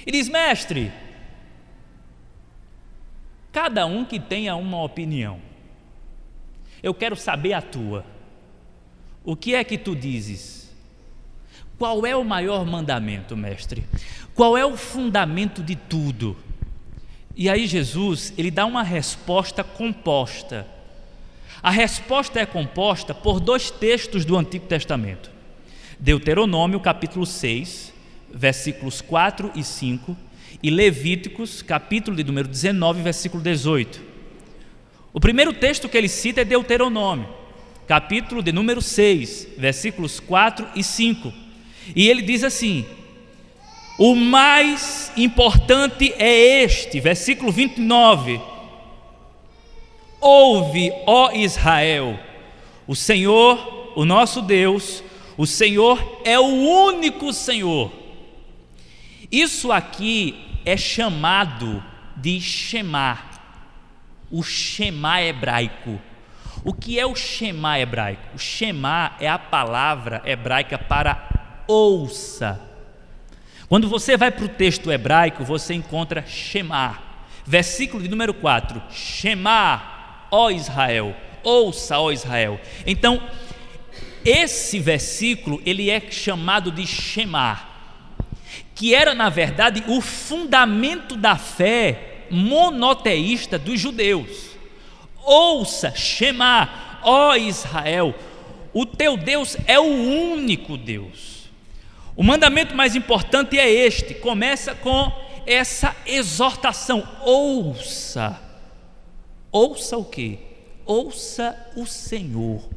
e 0.05 0.11
diz: 0.11 0.27
Mestre, 0.27 0.91
Cada 3.55 3.85
um 3.85 4.03
que 4.03 4.19
tenha 4.19 4.53
uma 4.57 4.83
opinião. 4.83 5.39
Eu 6.83 6.93
quero 6.93 7.15
saber 7.15 7.53
a 7.53 7.61
tua. 7.61 8.05
O 9.23 9.33
que 9.33 9.55
é 9.55 9.63
que 9.63 9.77
tu 9.77 9.95
dizes? 9.95 10.69
Qual 11.77 12.05
é 12.05 12.13
o 12.13 12.25
maior 12.25 12.65
mandamento, 12.65 13.37
mestre? 13.37 13.85
Qual 14.33 14.57
é 14.57 14.65
o 14.65 14.75
fundamento 14.75 15.63
de 15.63 15.77
tudo? 15.77 16.35
E 17.33 17.49
aí 17.49 17.65
Jesus, 17.65 18.33
ele 18.37 18.51
dá 18.51 18.65
uma 18.65 18.83
resposta 18.83 19.63
composta. 19.63 20.67
A 21.63 21.69
resposta 21.69 22.41
é 22.41 22.45
composta 22.45 23.13
por 23.13 23.39
dois 23.39 23.71
textos 23.71 24.25
do 24.25 24.37
Antigo 24.37 24.67
Testamento. 24.67 25.31
Deuteronômio, 25.99 26.79
capítulo 26.79 27.25
6, 27.25 27.93
versículos 28.33 29.01
4 29.01 29.51
e 29.55 29.63
5, 29.63 30.15
e 30.61 30.69
Levíticos, 30.69 31.61
capítulo 31.61 32.17
de 32.17 32.23
número 32.23 32.47
19, 32.47 33.01
versículo 33.01 33.41
18. 33.41 34.01
O 35.13 35.19
primeiro 35.19 35.53
texto 35.53 35.87
que 35.87 35.97
ele 35.97 36.09
cita 36.09 36.41
é 36.41 36.45
Deuteronômio, 36.45 37.27
capítulo 37.87 38.43
de 38.43 38.51
número 38.51 38.81
6, 38.81 39.49
versículos 39.57 40.19
4 40.19 40.67
e 40.75 40.83
5. 40.83 41.31
E 41.95 42.09
ele 42.09 42.21
diz 42.21 42.43
assim: 42.43 42.85
O 43.97 44.15
mais 44.15 45.11
importante 45.15 46.13
é 46.17 46.63
este, 46.63 46.99
versículo 46.99 47.51
29. 47.51 48.41
Ouve, 50.19 50.91
ó 51.05 51.31
Israel, 51.31 52.19
o 52.87 52.95
Senhor, 52.95 53.93
o 53.95 54.03
nosso 54.03 54.41
Deus, 54.41 55.03
o 55.37 55.45
Senhor 55.45 56.21
é 56.23 56.39
o 56.39 56.43
único 56.43 57.33
Senhor. 57.33 57.91
Isso 59.31 59.71
aqui 59.71 60.59
é 60.65 60.77
chamado 60.77 61.83
de 62.15 62.39
Shema, 62.39 63.19
o 64.31 64.41
Shema 64.41 65.21
hebraico. 65.21 65.99
O 66.63 66.73
que 66.73 66.99
é 66.99 67.05
o 67.05 67.15
Shema 67.15 67.79
hebraico? 67.79 68.35
O 68.35 68.39
Shema 68.39 69.15
é 69.19 69.27
a 69.27 69.37
palavra 69.37 70.21
hebraica 70.25 70.77
para 70.77 71.63
ouça. 71.67 72.59
Quando 73.67 73.89
você 73.89 74.15
vai 74.15 74.31
para 74.31 74.45
o 74.45 74.49
texto 74.49 74.91
hebraico, 74.91 75.43
você 75.43 75.73
encontra 75.73 76.25
Shema, 76.25 76.99
versículo 77.45 78.01
de 78.01 78.09
número 78.09 78.33
4: 78.33 78.81
Shema, 78.89 80.27
ó 80.31 80.49
Israel, 80.49 81.15
ouça, 81.43 81.99
ó 81.99 82.11
Israel. 82.11 82.59
Então, 82.85 83.21
esse 84.25 84.79
versículo 84.79 85.61
ele 85.65 85.89
é 85.89 86.01
chamado 86.09 86.71
de 86.71 86.85
Shema 86.85 87.75
que 88.75 88.93
era 88.93 89.15
na 89.15 89.29
verdade 89.29 89.83
o 89.87 90.01
fundamento 90.01 91.15
da 91.15 91.37
fé 91.37 92.25
monoteísta 92.29 93.57
dos 93.57 93.79
judeus. 93.79 94.49
Ouça, 95.23 95.95
Shema, 95.95 96.99
ó 97.01 97.35
Israel, 97.35 98.13
o 98.73 98.85
teu 98.85 99.15
Deus 99.15 99.55
é 99.65 99.79
o 99.79 99.83
único 99.83 100.77
Deus. 100.77 101.49
O 102.15 102.23
mandamento 102.23 102.75
mais 102.75 102.95
importante 102.95 103.57
é 103.57 103.69
este, 103.69 104.13
começa 104.15 104.75
com 104.75 105.11
essa 105.45 105.95
exortação: 106.05 107.07
ouça. 107.23 108.41
Ouça 109.51 109.97
o 109.97 110.03
que? 110.03 110.37
Ouça 110.85 111.57
o 111.77 111.85
Senhor. 111.85 112.74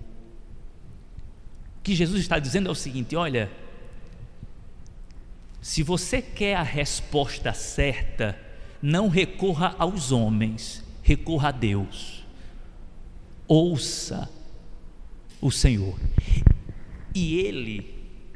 Que 1.89 1.95
Jesus 1.95 2.21
está 2.21 2.39
dizendo 2.39 2.69
é 2.69 2.71
o 2.71 2.75
seguinte: 2.75 3.17
olha, 3.17 3.51
se 5.63 5.83
você 5.83 6.21
quer 6.21 6.55
a 6.55 6.63
resposta 6.63 7.55
certa, 7.55 8.39
não 8.83 9.09
recorra 9.09 9.75
aos 9.79 10.13
homens, 10.13 10.85
recorra 11.03 11.49
a 11.49 11.51
Deus. 11.51 12.27
Ouça 13.47 14.29
o 15.41 15.51
Senhor. 15.51 15.99
E 17.15 17.39
Ele 17.39 17.95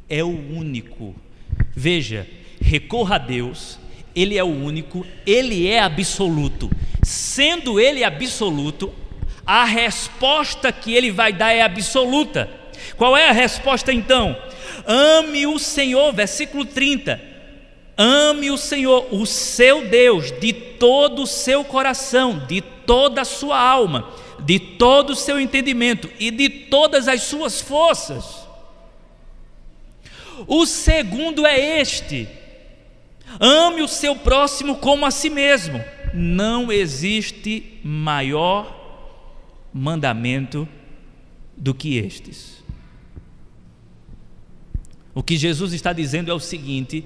é 0.09 0.25
o 0.25 0.31
único. 0.31 1.15
Veja, 1.77 2.27
recorra 2.59 3.17
a 3.17 3.19
Deus, 3.19 3.79
Ele 4.15 4.39
é 4.39 4.43
o 4.43 4.47
único, 4.47 5.05
Ele 5.27 5.69
é 5.69 5.81
absoluto. 5.81 6.71
Sendo 7.03 7.79
Ele 7.79 8.03
absoluto, 8.03 8.91
a 9.45 9.67
resposta 9.67 10.73
que 10.73 10.95
Ele 10.95 11.11
vai 11.11 11.35
dar 11.35 11.53
é 11.53 11.61
absoluta. 11.61 12.62
Qual 13.03 13.17
é 13.17 13.29
a 13.29 13.33
resposta 13.33 13.93
então? 13.93 14.41
Ame 14.87 15.45
o 15.45 15.59
Senhor, 15.59 16.13
versículo 16.13 16.65
30. 16.65 17.21
Ame 17.99 18.49
o 18.49 18.57
Senhor, 18.57 19.13
o 19.13 19.27
seu 19.27 19.89
Deus, 19.89 20.31
de 20.39 20.53
todo 20.53 21.23
o 21.23 21.27
seu 21.27 21.65
coração, 21.65 22.47
de 22.47 22.61
toda 22.61 23.23
a 23.23 23.25
sua 23.25 23.59
alma, 23.59 24.09
de 24.39 24.61
todo 24.61 25.11
o 25.11 25.17
seu 25.17 25.41
entendimento 25.41 26.09
e 26.21 26.31
de 26.31 26.49
todas 26.49 27.09
as 27.09 27.23
suas 27.23 27.61
forças. 27.61 28.47
O 30.47 30.65
segundo 30.65 31.45
é 31.45 31.81
este: 31.81 32.29
ame 33.41 33.83
o 33.83 33.89
seu 33.89 34.15
próximo 34.15 34.77
como 34.77 35.05
a 35.05 35.11
si 35.11 35.29
mesmo. 35.29 35.83
não 36.15 36.71
existe 36.71 37.81
maior 37.83 38.79
mandamento 39.75 40.69
do 41.57 41.75
que 41.75 41.99
estes. 41.99 42.62
O 45.15 45.23
que 45.23 45.37
Jesus 45.37 45.73
está 45.73 45.93
dizendo 45.93 46.31
é 46.31 46.35
o 46.35 46.41
seguinte: 46.41 47.05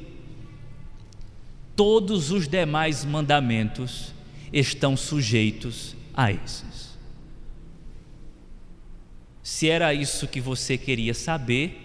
todos 1.75 2.31
os 2.31 2.47
demais 2.47 3.05
mandamentos 3.05 4.12
estão 4.53 4.97
sujeitos 4.97 5.97
a 6.14 6.31
esses. 6.31 6.97
Se 9.42 9.69
era 9.69 9.95
isso 9.95 10.27
que 10.27 10.40
você 10.40 10.77
queria 10.77 11.14
saber, 11.14 11.83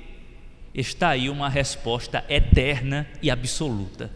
está 0.73 1.09
aí 1.09 1.29
uma 1.29 1.49
resposta 1.49 2.25
eterna 2.27 3.07
e 3.21 3.29
absoluta. 3.29 4.11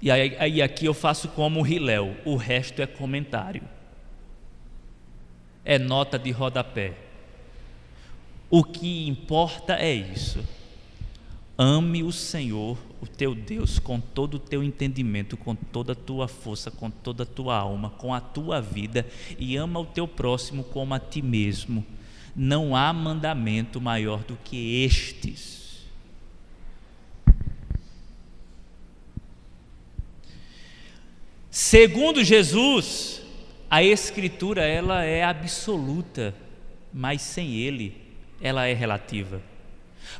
E 0.00 0.10
aí, 0.10 0.36
aí 0.38 0.62
aqui 0.62 0.86
eu 0.86 0.94
faço 0.94 1.28
como 1.28 1.62
o 1.62 1.66
Hilel, 1.66 2.16
o 2.24 2.36
resto 2.36 2.82
é 2.82 2.86
comentário. 2.86 3.62
É 5.64 5.78
nota 5.78 6.18
de 6.18 6.30
rodapé. 6.30 7.05
O 8.48 8.62
que 8.62 9.08
importa 9.08 9.74
é 9.74 9.92
isso. 9.92 10.44
Ame 11.58 12.02
o 12.02 12.12
Senhor, 12.12 12.78
o 13.00 13.06
teu 13.06 13.34
Deus, 13.34 13.78
com 13.78 13.98
todo 13.98 14.34
o 14.34 14.38
teu 14.38 14.62
entendimento, 14.62 15.36
com 15.36 15.54
toda 15.54 15.92
a 15.92 15.96
tua 15.96 16.28
força, 16.28 16.70
com 16.70 16.90
toda 16.90 17.22
a 17.22 17.26
tua 17.26 17.56
alma, 17.56 17.90
com 17.90 18.14
a 18.14 18.20
tua 18.20 18.60
vida, 18.60 19.06
e 19.38 19.56
ama 19.56 19.80
o 19.80 19.86
teu 19.86 20.06
próximo 20.06 20.62
como 20.62 20.94
a 20.94 21.00
ti 21.00 21.22
mesmo. 21.22 21.84
Não 22.36 22.76
há 22.76 22.92
mandamento 22.92 23.80
maior 23.80 24.22
do 24.22 24.36
que 24.44 24.84
estes. 24.84 25.86
Segundo 31.50 32.22
Jesus, 32.22 33.22
a 33.70 33.82
escritura 33.82 34.62
ela 34.62 35.02
é 35.02 35.24
absoluta, 35.24 36.34
mas 36.92 37.22
sem 37.22 37.54
ele 37.54 38.05
ela 38.40 38.66
é 38.66 38.72
relativa. 38.72 39.40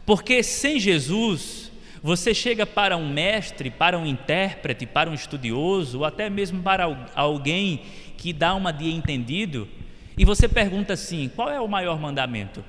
Porque 0.04 0.42
sem 0.42 0.78
Jesus, 0.78 1.70
você 2.02 2.34
chega 2.34 2.66
para 2.66 2.96
um 2.96 3.08
mestre, 3.08 3.70
para 3.70 3.98
um 3.98 4.06
intérprete, 4.06 4.86
para 4.86 5.10
um 5.10 5.14
estudioso, 5.14 5.98
ou 5.98 6.04
até 6.04 6.30
mesmo 6.30 6.62
para 6.62 7.10
alguém 7.14 7.82
que 8.16 8.32
dá 8.32 8.54
uma 8.54 8.72
de 8.72 8.90
entendido, 8.90 9.68
e 10.16 10.24
você 10.24 10.48
pergunta 10.48 10.94
assim: 10.94 11.30
qual 11.34 11.50
é 11.50 11.60
o 11.60 11.68
maior 11.68 11.98
mandamento? 12.00 12.64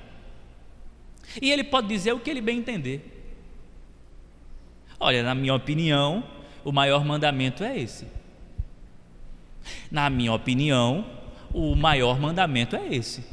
E 1.40 1.50
ele 1.50 1.64
pode 1.64 1.88
dizer 1.88 2.12
o 2.12 2.20
que 2.20 2.30
ele 2.30 2.40
bem 2.40 2.58
entender. 2.58 3.14
Olha, 5.00 5.22
na 5.22 5.34
minha 5.34 5.54
opinião, 5.54 6.24
o 6.64 6.72
maior 6.72 7.04
mandamento 7.04 7.62
é 7.62 7.78
esse. 7.78 8.06
Na 9.90 10.10
minha 10.10 10.32
opinião, 10.32 11.06
o 11.52 11.74
maior 11.74 12.18
mandamento 12.18 12.74
é 12.74 12.94
esse. 12.94 13.24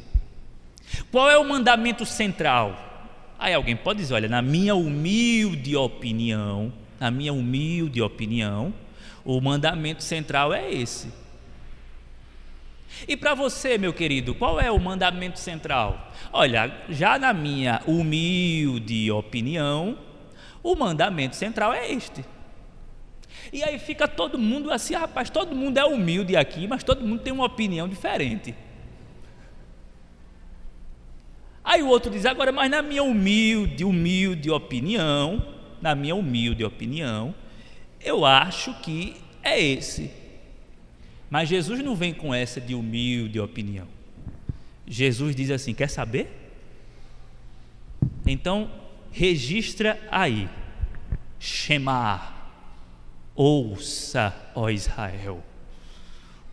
Qual 1.10 1.30
é 1.30 1.38
o 1.38 1.44
mandamento 1.44 2.04
central? 2.04 2.86
Aí 3.38 3.54
alguém 3.54 3.76
pode 3.76 4.00
dizer: 4.00 4.14
olha, 4.14 4.28
na 4.28 4.42
minha 4.42 4.74
humilde 4.74 5.76
opinião, 5.76 6.72
na 6.98 7.10
minha 7.10 7.32
humilde 7.32 8.00
opinião, 8.00 8.72
o 9.24 9.40
mandamento 9.40 10.02
central 10.02 10.52
é 10.52 10.72
esse. 10.72 11.12
E 13.06 13.16
para 13.16 13.34
você, 13.34 13.76
meu 13.76 13.92
querido, 13.92 14.34
qual 14.34 14.58
é 14.58 14.70
o 14.70 14.78
mandamento 14.78 15.38
central? 15.38 16.12
Olha, 16.32 16.72
já 16.88 17.18
na 17.18 17.32
minha 17.32 17.82
humilde 17.86 19.10
opinião, 19.10 19.98
o 20.62 20.74
mandamento 20.74 21.36
central 21.36 21.74
é 21.74 21.90
este. 21.90 22.24
E 23.52 23.62
aí 23.62 23.78
fica 23.78 24.08
todo 24.08 24.38
mundo 24.38 24.72
assim, 24.72 24.94
ah, 24.94 25.00
rapaz, 25.00 25.30
todo 25.30 25.54
mundo 25.54 25.78
é 25.78 25.84
humilde 25.84 26.36
aqui, 26.36 26.66
mas 26.66 26.82
todo 26.82 27.06
mundo 27.06 27.22
tem 27.22 27.32
uma 27.32 27.44
opinião 27.44 27.86
diferente. 27.86 28.54
Aí 31.66 31.82
o 31.82 31.88
outro 31.88 32.12
diz: 32.12 32.24
agora, 32.24 32.52
mas 32.52 32.70
na 32.70 32.80
minha 32.80 33.02
humilde, 33.02 33.84
humilde 33.84 34.48
opinião, 34.52 35.44
na 35.82 35.96
minha 35.96 36.14
humilde 36.14 36.64
opinião, 36.64 37.34
eu 38.00 38.24
acho 38.24 38.72
que 38.74 39.16
é 39.42 39.60
esse. 39.60 40.08
Mas 41.28 41.48
Jesus 41.48 41.82
não 41.82 41.96
vem 41.96 42.14
com 42.14 42.32
essa 42.32 42.60
de 42.60 42.72
humilde 42.72 43.40
opinião. 43.40 43.88
Jesus 44.86 45.34
diz 45.34 45.50
assim: 45.50 45.74
quer 45.74 45.90
saber? 45.90 46.30
Então, 48.24 48.70
registra 49.10 50.00
aí. 50.08 50.48
Shema, 51.40 52.32
ouça, 53.34 54.32
ó 54.54 54.70
Israel. 54.70 55.42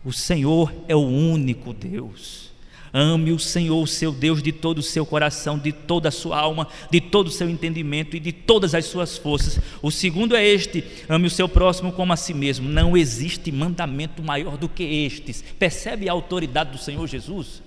O 0.04 0.12
Senhor 0.12 0.74
é 0.88 0.96
o 0.96 1.06
único 1.06 1.72
Deus. 1.72 2.52
Ame 2.96 3.32
o 3.32 3.40
Senhor, 3.40 3.88
seu 3.88 4.12
Deus, 4.12 4.40
de 4.40 4.52
todo 4.52 4.78
o 4.78 4.82
seu 4.82 5.04
coração, 5.04 5.58
de 5.58 5.72
toda 5.72 6.10
a 6.10 6.12
sua 6.12 6.38
alma, 6.38 6.68
de 6.92 7.00
todo 7.00 7.26
o 7.26 7.30
seu 7.30 7.50
entendimento 7.50 8.16
e 8.16 8.20
de 8.20 8.30
todas 8.30 8.72
as 8.72 8.84
suas 8.84 9.18
forças. 9.18 9.58
O 9.82 9.90
segundo 9.90 10.36
é 10.36 10.46
este: 10.46 10.84
ame 11.08 11.26
o 11.26 11.30
seu 11.30 11.48
próximo 11.48 11.90
como 11.90 12.12
a 12.12 12.16
si 12.16 12.32
mesmo. 12.32 12.68
Não 12.68 12.96
existe 12.96 13.50
mandamento 13.50 14.22
maior 14.22 14.56
do 14.56 14.68
que 14.68 14.84
estes. 14.84 15.42
Percebe 15.58 16.08
a 16.08 16.12
autoridade 16.12 16.70
do 16.70 16.78
Senhor 16.78 17.04
Jesus? 17.08 17.60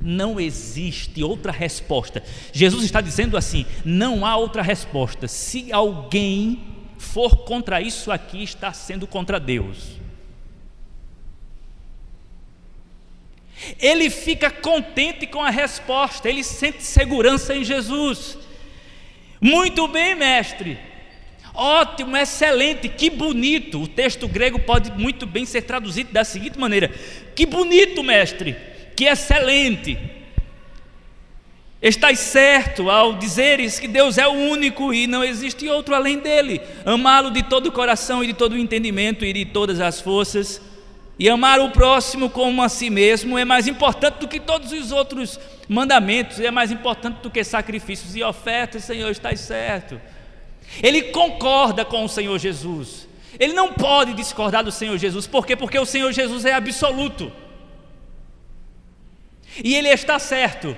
Não 0.00 0.38
existe 0.38 1.20
outra 1.24 1.50
resposta. 1.50 2.22
Jesus 2.52 2.84
está 2.84 3.00
dizendo 3.00 3.36
assim: 3.36 3.66
não 3.84 4.24
há 4.24 4.36
outra 4.36 4.62
resposta. 4.62 5.26
Se 5.26 5.72
alguém 5.72 6.60
for 6.96 7.38
contra 7.38 7.80
isso 7.80 8.12
aqui, 8.12 8.44
está 8.44 8.72
sendo 8.72 9.04
contra 9.04 9.40
Deus. 9.40 9.98
Ele 13.78 14.10
fica 14.10 14.50
contente 14.50 15.26
com 15.26 15.42
a 15.42 15.50
resposta, 15.50 16.28
ele 16.28 16.42
sente 16.42 16.82
segurança 16.82 17.54
em 17.54 17.64
Jesus. 17.64 18.38
Muito 19.40 19.86
bem, 19.88 20.14
mestre. 20.14 20.78
Ótimo, 21.54 22.16
excelente, 22.16 22.88
que 22.88 23.10
bonito. 23.10 23.82
O 23.82 23.88
texto 23.88 24.28
grego 24.28 24.58
pode 24.58 24.92
muito 24.92 25.26
bem 25.26 25.44
ser 25.44 25.62
traduzido 25.62 26.12
da 26.12 26.24
seguinte 26.24 26.58
maneira: 26.58 26.90
Que 27.34 27.44
bonito, 27.46 28.02
mestre, 28.02 28.56
que 28.96 29.04
excelente. 29.04 29.98
Estás 31.82 32.18
certo 32.18 32.90
ao 32.90 33.14
dizeres 33.14 33.78
que 33.78 33.88
Deus 33.88 34.18
é 34.18 34.28
o 34.28 34.32
único 34.32 34.92
e 34.92 35.06
não 35.06 35.24
existe 35.24 35.66
outro 35.66 35.94
além 35.94 36.18
dele. 36.18 36.60
Amá-lo 36.84 37.30
de 37.30 37.42
todo 37.42 37.68
o 37.68 37.72
coração 37.72 38.22
e 38.22 38.26
de 38.26 38.34
todo 38.34 38.52
o 38.52 38.58
entendimento 38.58 39.24
e 39.24 39.32
de 39.32 39.46
todas 39.46 39.80
as 39.80 39.98
forças 39.98 40.60
e 41.20 41.28
amar 41.28 41.60
o 41.60 41.70
próximo 41.70 42.30
como 42.30 42.62
a 42.62 42.68
si 42.70 42.88
mesmo 42.88 43.36
é 43.36 43.44
mais 43.44 43.68
importante 43.68 44.20
do 44.20 44.26
que 44.26 44.40
todos 44.40 44.72
os 44.72 44.90
outros 44.90 45.38
mandamentos, 45.68 46.40
é 46.40 46.50
mais 46.50 46.72
importante 46.72 47.16
do 47.16 47.30
que 47.30 47.44
sacrifícios 47.44 48.16
e 48.16 48.22
ofertas, 48.22 48.84
Senhor, 48.84 49.10
está 49.10 49.36
certo. 49.36 50.00
Ele 50.82 51.02
concorda 51.02 51.84
com 51.84 52.06
o 52.06 52.08
Senhor 52.08 52.38
Jesus. 52.38 53.06
Ele 53.38 53.52
não 53.52 53.74
pode 53.74 54.14
discordar 54.14 54.64
do 54.64 54.72
Senhor 54.72 54.96
Jesus, 54.96 55.26
por 55.26 55.44
quê? 55.44 55.54
Porque 55.54 55.78
o 55.78 55.84
Senhor 55.84 56.10
Jesus 56.10 56.46
é 56.46 56.54
absoluto. 56.54 57.30
E 59.62 59.74
ele 59.74 59.90
está 59.90 60.18
certo. 60.18 60.74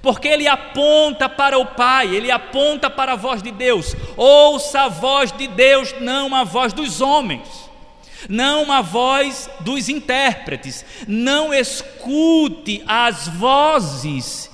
Porque 0.00 0.26
ele 0.26 0.48
aponta 0.48 1.28
para 1.28 1.56
o 1.56 1.66
Pai, 1.66 2.12
ele 2.12 2.32
aponta 2.32 2.90
para 2.90 3.12
a 3.12 3.16
voz 3.16 3.40
de 3.40 3.52
Deus. 3.52 3.94
Ouça 4.16 4.82
a 4.82 4.88
voz 4.88 5.30
de 5.30 5.46
Deus, 5.46 5.94
não 6.00 6.34
a 6.34 6.42
voz 6.42 6.72
dos 6.72 7.00
homens 7.00 7.70
não 8.28 8.70
a 8.70 8.80
voz 8.80 9.50
dos 9.60 9.88
intérpretes, 9.88 10.84
não 11.06 11.52
escute 11.52 12.82
as 12.86 13.28
vozes 13.28 14.50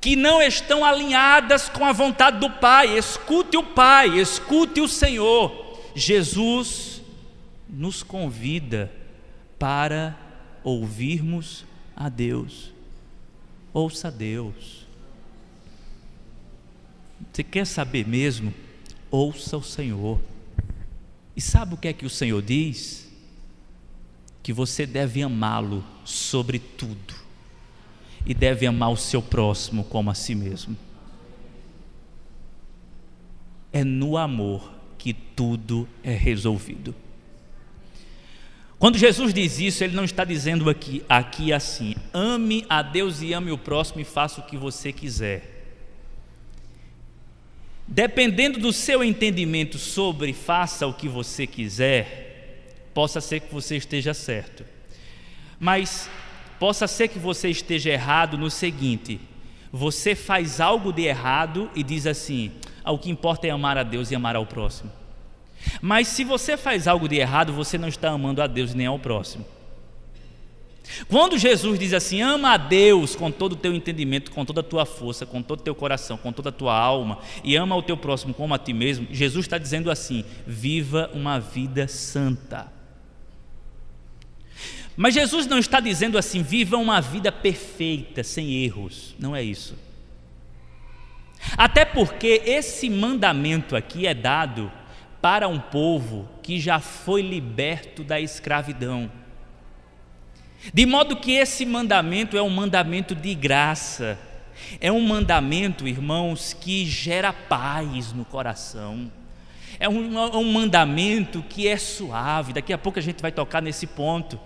que 0.00 0.16
não 0.16 0.42
estão 0.42 0.84
alinhadas 0.84 1.68
com 1.68 1.82
a 1.82 1.90
vontade 1.90 2.38
do 2.38 2.50
Pai, 2.50 2.98
escute 2.98 3.56
o 3.56 3.62
Pai, 3.62 4.18
escute 4.18 4.80
o 4.80 4.86
Senhor. 4.86 5.80
Jesus 5.94 7.00
nos 7.66 8.02
convida 8.02 8.92
para 9.58 10.14
ouvirmos 10.62 11.64
a 11.96 12.10
Deus. 12.10 12.70
Ouça 13.72 14.08
a 14.08 14.10
Deus. 14.10 14.86
Você 17.32 17.42
quer 17.42 17.66
saber 17.66 18.06
mesmo? 18.06 18.52
Ouça 19.10 19.56
o 19.56 19.62
Senhor. 19.62 20.20
E 21.36 21.40
sabe 21.40 21.74
o 21.74 21.76
que 21.76 21.88
é 21.88 21.92
que 21.92 22.06
o 22.06 22.10
Senhor 22.10 22.40
diz? 22.40 23.10
Que 24.42 24.52
você 24.52 24.86
deve 24.86 25.22
amá-lo 25.22 25.84
sobre 26.04 26.58
tudo 26.58 27.14
e 28.26 28.32
deve 28.32 28.66
amar 28.66 28.90
o 28.90 28.96
seu 28.96 29.20
próximo 29.20 29.84
como 29.84 30.10
a 30.10 30.14
si 30.14 30.34
mesmo. 30.34 30.76
É 33.72 33.82
no 33.82 34.16
amor 34.16 34.72
que 34.96 35.12
tudo 35.12 35.88
é 36.02 36.14
resolvido. 36.14 36.94
Quando 38.78 38.98
Jesus 38.98 39.32
diz 39.32 39.58
isso, 39.58 39.82
ele 39.82 39.96
não 39.96 40.04
está 40.04 40.24
dizendo 40.24 40.68
aqui, 40.68 41.02
aqui 41.08 41.52
assim: 41.52 41.94
ame 42.12 42.64
a 42.68 42.82
Deus 42.82 43.22
e 43.22 43.32
ame 43.32 43.50
o 43.50 43.58
próximo 43.58 44.00
e 44.00 44.04
faça 44.04 44.40
o 44.40 44.46
que 44.46 44.56
você 44.56 44.92
quiser. 44.92 45.53
Dependendo 47.86 48.58
do 48.58 48.72
seu 48.72 49.04
entendimento 49.04 49.78
sobre 49.78 50.32
faça 50.32 50.86
o 50.86 50.94
que 50.94 51.08
você 51.08 51.46
quiser, 51.46 52.74
possa 52.94 53.20
ser 53.20 53.40
que 53.40 53.52
você 53.52 53.76
esteja 53.76 54.14
certo. 54.14 54.64
Mas 55.60 56.08
possa 56.58 56.86
ser 56.86 57.08
que 57.08 57.18
você 57.18 57.50
esteja 57.50 57.90
errado 57.90 58.38
no 58.38 58.50
seguinte: 58.50 59.20
você 59.70 60.14
faz 60.14 60.60
algo 60.60 60.92
de 60.92 61.02
errado 61.02 61.70
e 61.74 61.82
diz 61.82 62.06
assim: 62.06 62.52
ah, 62.82 62.92
o 62.92 62.98
que 62.98 63.10
importa 63.10 63.46
é 63.46 63.50
amar 63.50 63.76
a 63.76 63.82
Deus 63.82 64.10
e 64.10 64.14
amar 64.14 64.36
ao 64.36 64.46
próximo. 64.46 64.90
Mas 65.80 66.08
se 66.08 66.24
você 66.24 66.56
faz 66.56 66.86
algo 66.86 67.08
de 67.08 67.16
errado, 67.16 67.52
você 67.52 67.76
não 67.76 67.88
está 67.88 68.10
amando 68.10 68.42
a 68.42 68.46
Deus 68.46 68.74
nem 68.74 68.86
ao 68.86 68.98
próximo. 68.98 69.44
Quando 71.08 71.38
Jesus 71.38 71.78
diz 71.78 71.92
assim: 71.92 72.20
ama 72.20 72.52
a 72.52 72.56
Deus 72.56 73.16
com 73.16 73.30
todo 73.30 73.52
o 73.52 73.56
teu 73.56 73.74
entendimento, 73.74 74.30
com 74.30 74.44
toda 74.44 74.60
a 74.60 74.64
tua 74.64 74.84
força, 74.84 75.24
com 75.24 75.42
todo 75.42 75.60
o 75.60 75.62
teu 75.62 75.74
coração, 75.74 76.16
com 76.16 76.32
toda 76.32 76.50
a 76.50 76.52
tua 76.52 76.76
alma, 76.76 77.18
e 77.42 77.56
ama 77.56 77.74
o 77.76 77.82
teu 77.82 77.96
próximo 77.96 78.34
como 78.34 78.54
a 78.54 78.58
ti 78.58 78.72
mesmo, 78.72 79.06
Jesus 79.10 79.46
está 79.46 79.58
dizendo 79.58 79.90
assim: 79.90 80.24
viva 80.46 81.10
uma 81.14 81.38
vida 81.38 81.88
santa. 81.88 82.72
Mas 84.96 85.14
Jesus 85.14 85.46
não 85.46 85.58
está 85.58 85.80
dizendo 85.80 86.18
assim: 86.18 86.42
viva 86.42 86.76
uma 86.76 87.00
vida 87.00 87.32
perfeita, 87.32 88.22
sem 88.22 88.64
erros. 88.64 89.14
Não 89.18 89.34
é 89.34 89.42
isso. 89.42 89.74
Até 91.56 91.84
porque 91.84 92.42
esse 92.44 92.88
mandamento 92.88 93.76
aqui 93.76 94.06
é 94.06 94.14
dado 94.14 94.70
para 95.20 95.48
um 95.48 95.58
povo 95.58 96.28
que 96.42 96.60
já 96.60 96.78
foi 96.78 97.22
liberto 97.22 98.04
da 98.04 98.20
escravidão. 98.20 99.10
De 100.72 100.86
modo 100.86 101.16
que 101.16 101.32
esse 101.32 101.66
mandamento 101.66 102.36
é 102.36 102.42
um 102.42 102.50
mandamento 102.50 103.14
de 103.14 103.34
graça, 103.34 104.18
é 104.80 104.90
um 104.90 105.00
mandamento, 105.00 105.86
irmãos, 105.86 106.56
que 106.58 106.86
gera 106.86 107.32
paz 107.32 108.12
no 108.12 108.24
coração. 108.24 109.10
É 109.78 109.88
um, 109.88 110.18
é 110.18 110.36
um, 110.36 110.52
mandamento 110.52 111.42
que 111.42 111.66
é 111.66 111.76
suave, 111.76 112.52
daqui 112.52 112.72
a 112.72 112.78
pouco 112.78 112.98
a 112.98 113.02
gente 113.02 113.20
vai 113.20 113.32
tocar 113.32 113.60
nesse 113.60 113.86
ponto. 113.86 114.38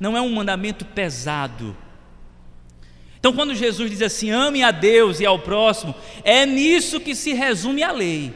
Não 0.00 0.16
é 0.16 0.20
um 0.20 0.30
mandamento 0.30 0.84
pesado. 0.84 1.76
Então, 3.18 3.34
quando 3.34 3.54
Jesus 3.54 3.90
diz 3.90 4.00
assim, 4.00 4.30
ame 4.30 4.62
a 4.62 4.70
Deus 4.70 5.20
e 5.20 5.26
ao 5.26 5.38
próximo, 5.38 5.94
é 6.24 6.46
nisso 6.46 6.98
que 6.98 7.14
se 7.14 7.34
resume 7.34 7.82
a 7.82 7.92
lei. 7.92 8.32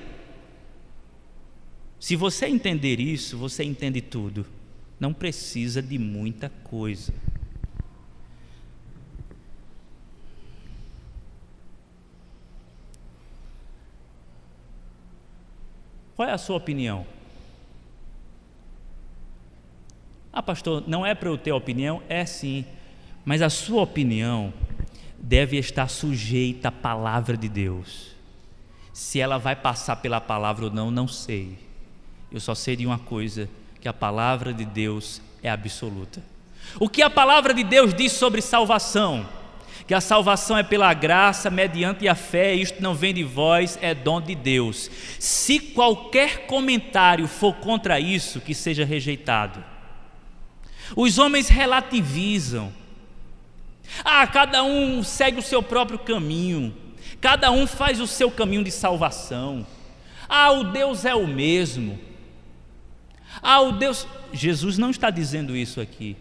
Se 1.99 2.17
você 2.17 2.47
entender 2.47 3.01
isso, 3.01 3.39
você 3.39 3.65
entende 3.65 4.03
tudo. 4.03 4.45
Não 5.05 5.13
precisa 5.13 5.83
de 5.83 5.99
muita 5.99 6.49
coisa. 6.49 7.13
Qual 16.17 16.27
é 16.27 16.33
a 16.33 16.39
sua 16.39 16.57
opinião? 16.57 17.07
Ah, 20.33 20.43
pastor, 20.43 20.83
não 20.87 21.05
é 21.05 21.15
para 21.15 21.29
eu 21.29 21.37
ter 21.37 21.53
opinião? 21.53 22.03
É 22.09 22.25
sim, 22.25 22.65
mas 23.27 23.43
a 23.43 23.51
sua 23.51 23.83
opinião 23.83 24.55
deve 25.19 25.59
estar 25.59 25.89
sujeita 25.89 26.69
à 26.69 26.73
palavra 26.73 27.37
de 27.37 27.51
Deus. 27.51 28.17
Se 28.91 29.21
ela 29.21 29.37
vai 29.37 29.55
passar 29.55 29.97
pela 29.97 30.19
palavra 30.19 30.65
ou 30.65 30.71
não, 30.71 30.91
não 30.91 31.07
sei. 31.07 31.59
Eu 32.33 32.41
só 32.41 32.55
sei 32.55 32.75
de 32.75 32.87
uma 32.87 32.99
coisa: 32.99 33.51
que 33.85 33.89
a 33.89 33.93
palavra 33.93 34.51
de 34.51 34.65
Deus 34.65 35.21
é 35.43 35.51
absoluta. 35.51 36.23
O 36.81 36.89
que 36.89 37.03
a 37.03 37.11
palavra 37.11 37.53
de 37.53 37.63
Deus 37.63 37.93
diz 37.93 38.13
sobre 38.13 38.41
salvação? 38.41 39.29
Que 39.87 39.93
a 39.93 40.01
salvação 40.01 40.57
é 40.57 40.63
pela 40.63 40.95
graça, 40.95 41.51
mediante 41.51 42.09
a 42.09 42.15
fé, 42.15 42.55
isto 42.55 42.83
não 42.83 42.95
vem 42.95 43.13
de 43.13 43.23
vós, 43.23 43.79
é 43.83 43.95
dom 43.95 44.23
de 44.23 44.35
Deus. 44.35 44.91
Se 45.19 45.61
qualquer 45.61 46.47
comentário 46.47 47.29
for 47.29 47.57
contra 47.57 48.01
isso, 48.01 48.41
que 48.41 48.55
seja 48.55 48.87
rejeitado. 48.87 49.63
Os 50.97 51.19
homens 51.19 51.49
relativizam. 51.49 52.73
Ah, 54.03 54.27
cada 54.27 54.65
um 54.65 55.03
segue 55.03 55.41
o 55.41 55.43
seu 55.43 55.63
próprio 55.63 55.99
caminho, 55.99 56.75
cada 57.21 57.51
um 57.51 57.67
faz 57.67 58.01
o 58.01 58.07
seu 58.07 58.31
caminho 58.31 58.65
de 58.65 58.71
salvação. 58.71 59.67
Ah, 60.27 60.53
o 60.53 60.65
Deus 60.65 61.05
é 61.05 61.15
o 61.15 61.27
mesmo. 61.27 62.14
Ah, 63.43 63.61
o 63.61 63.73
Deus. 63.73 64.07
Jesus 64.33 64.79
não 64.79 64.91
está 64.91 65.11
dizendo 65.11 65.57
isso 65.57 65.81
aqui. 65.81 66.17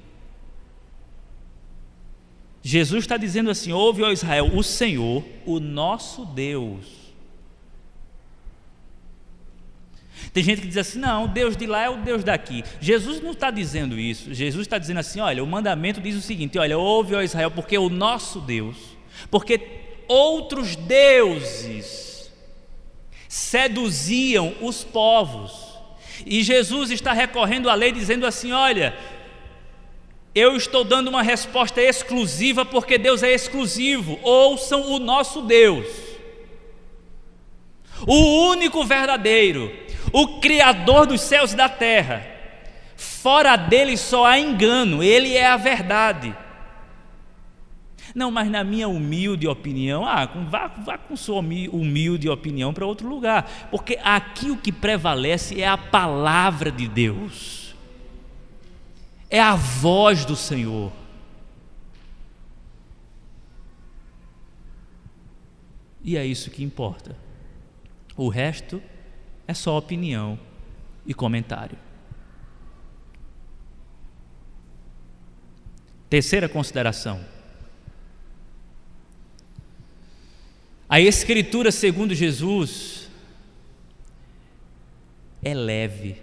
Jesus 2.61 3.03
está 3.03 3.17
dizendo 3.17 3.49
assim: 3.49 3.71
ouve, 3.71 4.03
ó 4.03 4.11
Israel, 4.11 4.51
o 4.55 4.63
Senhor, 4.63 5.23
o 5.45 5.59
nosso 5.59 6.25
Deus. 6.25 7.03
Tem 10.31 10.43
gente 10.43 10.61
que 10.61 10.67
diz 10.67 10.77
assim: 10.77 10.99
não, 10.99 11.25
o 11.25 11.27
Deus 11.27 11.57
de 11.57 11.67
lá 11.67 11.83
é 11.83 11.89
o 11.89 11.97
Deus 11.97 12.23
daqui. 12.23 12.63
Jesus 12.79 13.21
não 13.21 13.31
está 13.31 13.51
dizendo 13.51 13.99
isso. 13.99 14.33
Jesus 14.33 14.65
está 14.65 14.77
dizendo 14.77 14.99
assim: 14.99 15.19
olha, 15.19 15.43
o 15.43 15.47
mandamento 15.47 15.99
diz 15.99 16.15
o 16.15 16.21
seguinte: 16.21 16.57
olha, 16.57 16.77
ouve, 16.77 17.13
ó 17.13 17.21
Israel, 17.21 17.51
porque 17.51 17.77
o 17.77 17.89
nosso 17.89 18.39
Deus, 18.39 18.77
porque 19.29 19.59
outros 20.07 20.75
deuses 20.75 22.31
seduziam 23.27 24.55
os 24.61 24.83
povos. 24.83 25.62
E 26.25 26.43
Jesus 26.43 26.91
está 26.91 27.13
recorrendo 27.13 27.69
à 27.69 27.73
lei, 27.73 27.91
dizendo 27.91 28.25
assim: 28.25 28.51
olha, 28.51 28.95
eu 30.35 30.55
estou 30.55 30.83
dando 30.83 31.09
uma 31.09 31.21
resposta 31.21 31.81
exclusiva 31.81 32.65
porque 32.65 32.97
Deus 32.97 33.23
é 33.23 33.31
exclusivo. 33.31 34.19
Ouçam 34.23 34.91
o 34.91 34.99
nosso 34.99 35.41
Deus, 35.41 35.87
o 38.07 38.49
único 38.49 38.83
verdadeiro, 38.83 39.71
o 40.11 40.39
Criador 40.39 41.05
dos 41.05 41.21
céus 41.21 41.53
e 41.53 41.55
da 41.55 41.69
terra. 41.69 42.27
Fora 42.95 43.55
dele 43.55 43.97
só 43.97 44.25
há 44.25 44.39
engano, 44.39 45.03
ele 45.03 45.35
é 45.35 45.45
a 45.45 45.57
verdade. 45.57 46.35
Não, 48.13 48.29
mas 48.29 48.49
na 48.49 48.63
minha 48.63 48.87
humilde 48.87 49.47
opinião, 49.47 50.05
ah, 50.05 50.25
vá, 50.25 50.67
vá 50.67 50.97
com 50.97 51.15
sua 51.15 51.39
humilde 51.39 52.29
opinião 52.29 52.71
para 52.73 52.85
outro 52.85 53.07
lugar, 53.07 53.67
porque 53.71 53.99
aqui 54.03 54.51
o 54.51 54.57
que 54.57 54.71
prevalece 54.71 55.59
é 55.59 55.67
a 55.67 55.77
palavra 55.77 56.71
de 56.71 56.87
Deus, 56.87 57.75
é 59.29 59.39
a 59.39 59.55
voz 59.55 60.25
do 60.25 60.35
Senhor. 60.35 60.91
E 66.03 66.17
é 66.17 66.25
isso 66.25 66.51
que 66.51 66.63
importa. 66.63 67.15
O 68.15 68.27
resto 68.27 68.81
é 69.47 69.53
só 69.53 69.77
opinião 69.77 70.37
e 71.05 71.13
comentário. 71.13 71.77
Terceira 76.09 76.47
consideração. 76.47 77.32
A 80.93 81.01
Escritura, 81.01 81.71
segundo 81.71 82.13
Jesus, 82.13 83.09
é 85.41 85.51
leve, 85.51 86.17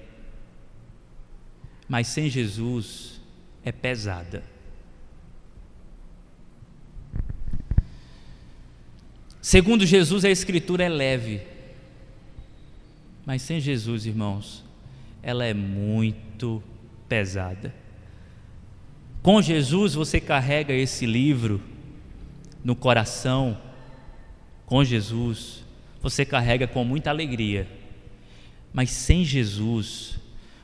mas 1.89 2.07
sem 2.07 2.31
Jesus 2.31 3.21
é 3.65 3.73
pesada. 3.73 4.45
Segundo 9.43 9.85
Jesus, 9.85 10.25
a 10.25 10.31
Escritura 10.31 10.85
é 10.85 10.89
leve, 10.89 11.43
mas 13.27 13.43
sem 13.43 13.59
Jesus, 13.59 14.07
irmãos, 14.07 14.65
ela 15.21 15.45
é 15.45 15.53
muito 15.53 16.63
pesada. 17.09 17.75
Com 19.21 19.43
Jesus, 19.43 19.95
você 19.95 20.21
carrega 20.21 20.73
esse 20.73 21.07
livro 21.07 21.61
no 22.63 22.77
coração 22.77 23.61
com 24.71 24.83
Jesus, 24.85 25.65
você 26.01 26.25
carrega 26.25 26.69
com 26.69 26.85
muita 26.85 27.11
alegria, 27.11 27.67
mas 28.73 28.91
sem 28.91 29.25
Jesus, 29.25 30.15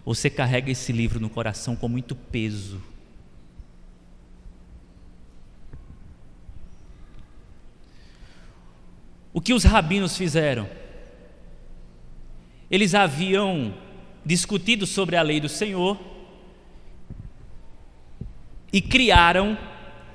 você 0.05 0.31
carrega 0.31 0.71
esse 0.71 0.93
livro 0.93 1.19
no 1.19 1.29
coração 1.29 1.75
com 1.75 1.89
muito 1.89 2.15
peso. 2.15 2.81
O 9.35 9.41
que 9.41 9.53
os 9.53 9.65
rabinos 9.65 10.17
fizeram? 10.17 10.71
Eles 12.71 12.95
haviam 12.95 13.75
discutido 14.25 14.87
sobre 14.87 15.17
a 15.17 15.23
lei 15.23 15.41
do 15.41 15.49
Senhor 15.49 15.99
e 18.73 18.81
criaram 18.81 19.59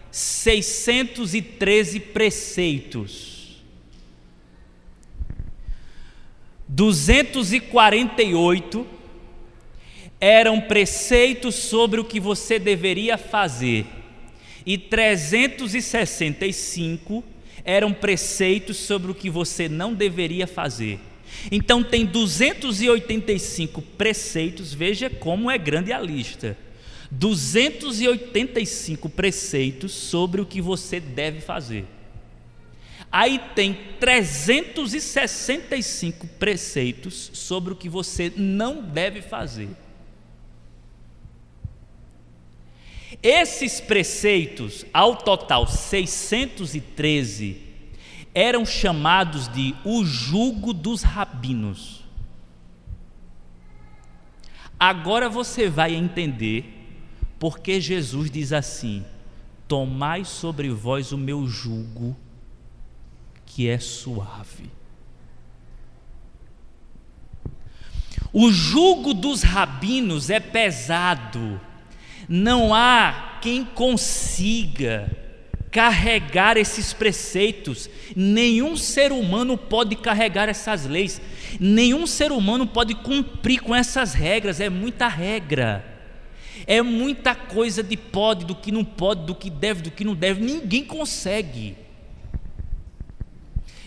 613 0.10 2.00
preceitos 2.00 3.31
248 6.74 8.88
eram 10.22 10.62
preceitos 10.62 11.56
sobre 11.56 12.00
o 12.00 12.06
que 12.06 12.18
você 12.18 12.58
deveria 12.58 13.18
fazer, 13.18 13.86
e 14.66 14.78
365 14.78 17.26
eram 17.66 17.92
preceitos 17.92 18.78
sobre 18.78 19.12
o 19.12 19.16
que 19.16 19.30
você 19.30 19.68
não 19.68 19.94
deveria 19.94 20.48
fazer. 20.48 20.98
Então 21.52 21.84
tem 21.84 22.06
285 22.06 23.82
preceitos, 23.82 24.74
veja 24.74 25.10
como 25.10 25.52
é 25.52 25.58
grande 25.58 25.92
a 25.92 26.00
lista. 26.00 26.58
285 27.12 29.10
preceitos 29.10 29.92
sobre 29.92 30.40
o 30.40 30.46
que 30.46 30.62
você 30.62 31.02
deve 31.02 31.42
fazer. 31.42 31.84
Aí 33.12 33.40
tem 33.54 33.78
365 34.00 36.26
preceitos 36.40 37.30
sobre 37.34 37.74
o 37.74 37.76
que 37.76 37.90
você 37.90 38.32
não 38.38 38.82
deve 38.82 39.22
fazer. 39.22 39.68
Esses 43.22 43.82
preceitos, 43.82 44.86
ao 44.94 45.18
total 45.18 45.68
613, 45.68 47.62
eram 48.34 48.66
chamados 48.66 49.50
de 49.50 49.76
o 49.84 50.06
jugo 50.06 50.72
dos 50.74 51.04
rabinos. 51.04 52.06
Agora 54.80 55.28
você 55.30 55.70
vai 55.70 55.94
entender 55.94 56.64
porque 57.38 57.82
Jesus 57.82 58.32
diz 58.32 58.54
assim: 58.54 59.04
Tomai 59.68 60.24
sobre 60.24 60.70
vós 60.70 61.12
o 61.12 61.18
meu 61.18 61.46
jugo, 61.46 62.16
que 63.54 63.70
é 63.70 63.78
suave. 63.80 64.72
O 68.32 68.50
jugo 68.50 69.14
dos 69.14 69.44
rabinos 69.44 70.30
é 70.30 70.40
pesado, 70.40 71.60
não 72.30 72.74
há 72.74 73.40
quem 73.42 73.66
consiga 73.66 75.12
carregar 75.70 76.56
esses 76.56 76.94
preceitos. 76.94 77.90
Nenhum 78.16 78.78
ser 78.78 79.12
humano 79.12 79.58
pode 79.58 79.98
carregar 79.98 80.48
essas 80.48 80.86
leis. 80.86 81.22
Nenhum 81.60 82.08
ser 82.08 82.32
humano 82.32 82.66
pode 82.66 82.96
cumprir 82.96 83.62
com 83.62 83.76
essas 83.76 84.14
regras. 84.14 84.62
É 84.62 84.70
muita 84.70 85.10
regra. 85.10 85.86
É 86.66 86.82
muita 86.82 87.36
coisa 87.36 87.84
de 87.84 87.98
pode, 87.98 88.46
do 88.46 88.56
que 88.56 88.72
não 88.72 88.86
pode, 88.86 89.26
do 89.26 89.36
que 89.36 89.50
deve, 89.50 89.82
do 89.82 89.92
que 89.92 90.06
não 90.06 90.16
deve. 90.16 90.42
Ninguém 90.42 90.86
consegue. 90.86 91.76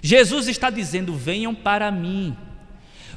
Jesus 0.05 0.49
está 0.49 0.69
dizendo: 0.69 1.15
venham 1.15 1.55
para 1.55 1.91
mim. 1.91 2.37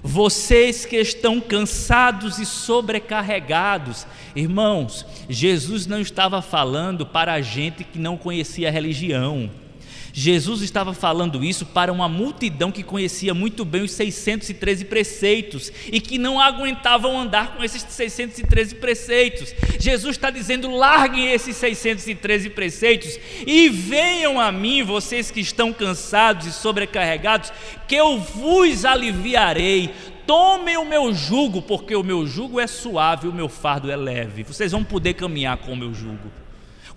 Vocês 0.01 0.85
que 0.85 0.95
estão 0.95 1.41
cansados 1.41 2.39
e 2.39 2.45
sobrecarregados, 2.45 4.07
irmãos, 4.33 5.05
Jesus 5.27 5.85
não 5.85 5.99
estava 5.99 6.41
falando 6.41 7.05
para 7.05 7.33
a 7.33 7.41
gente 7.41 7.83
que 7.83 7.99
não 7.99 8.15
conhecia 8.15 8.69
a 8.69 8.71
religião. 8.71 9.51
Jesus 10.19 10.63
estava 10.63 10.95
falando 10.95 11.45
isso 11.45 11.63
para 11.63 11.93
uma 11.93 12.09
multidão 12.09 12.71
que 12.71 12.81
conhecia 12.81 13.35
muito 13.35 13.63
bem 13.63 13.83
os 13.83 13.91
613 13.91 14.85
preceitos 14.85 15.71
e 15.91 16.01
que 16.01 16.17
não 16.17 16.41
aguentavam 16.41 17.19
andar 17.19 17.55
com 17.55 17.63
esses 17.63 17.83
613 17.83 18.73
preceitos. 18.77 19.53
Jesus 19.79 20.15
está 20.15 20.31
dizendo: 20.31 20.71
larguem 20.71 21.31
esses 21.31 21.55
613 21.57 22.49
preceitos 22.49 23.19
e 23.45 23.69
venham 23.69 24.39
a 24.39 24.51
mim, 24.51 24.81
vocês 24.81 25.29
que 25.29 25.39
estão 25.39 25.71
cansados 25.71 26.47
e 26.47 26.51
sobrecarregados, 26.51 27.53
que 27.87 27.93
eu 27.93 28.17
vos 28.17 28.85
aliviarei. 28.85 29.93
Tomem 30.25 30.77
o 30.77 30.83
meu 30.83 31.13
jugo, 31.13 31.61
porque 31.61 31.95
o 31.95 32.03
meu 32.03 32.25
jugo 32.25 32.59
é 32.59 32.65
suave, 32.65 33.27
o 33.27 33.33
meu 33.33 33.47
fardo 33.47 33.91
é 33.91 33.95
leve. 33.95 34.41
Vocês 34.41 34.71
vão 34.71 34.83
poder 34.83 35.13
caminhar 35.13 35.57
com 35.57 35.73
o 35.73 35.77
meu 35.77 35.93
jugo. 35.93 36.46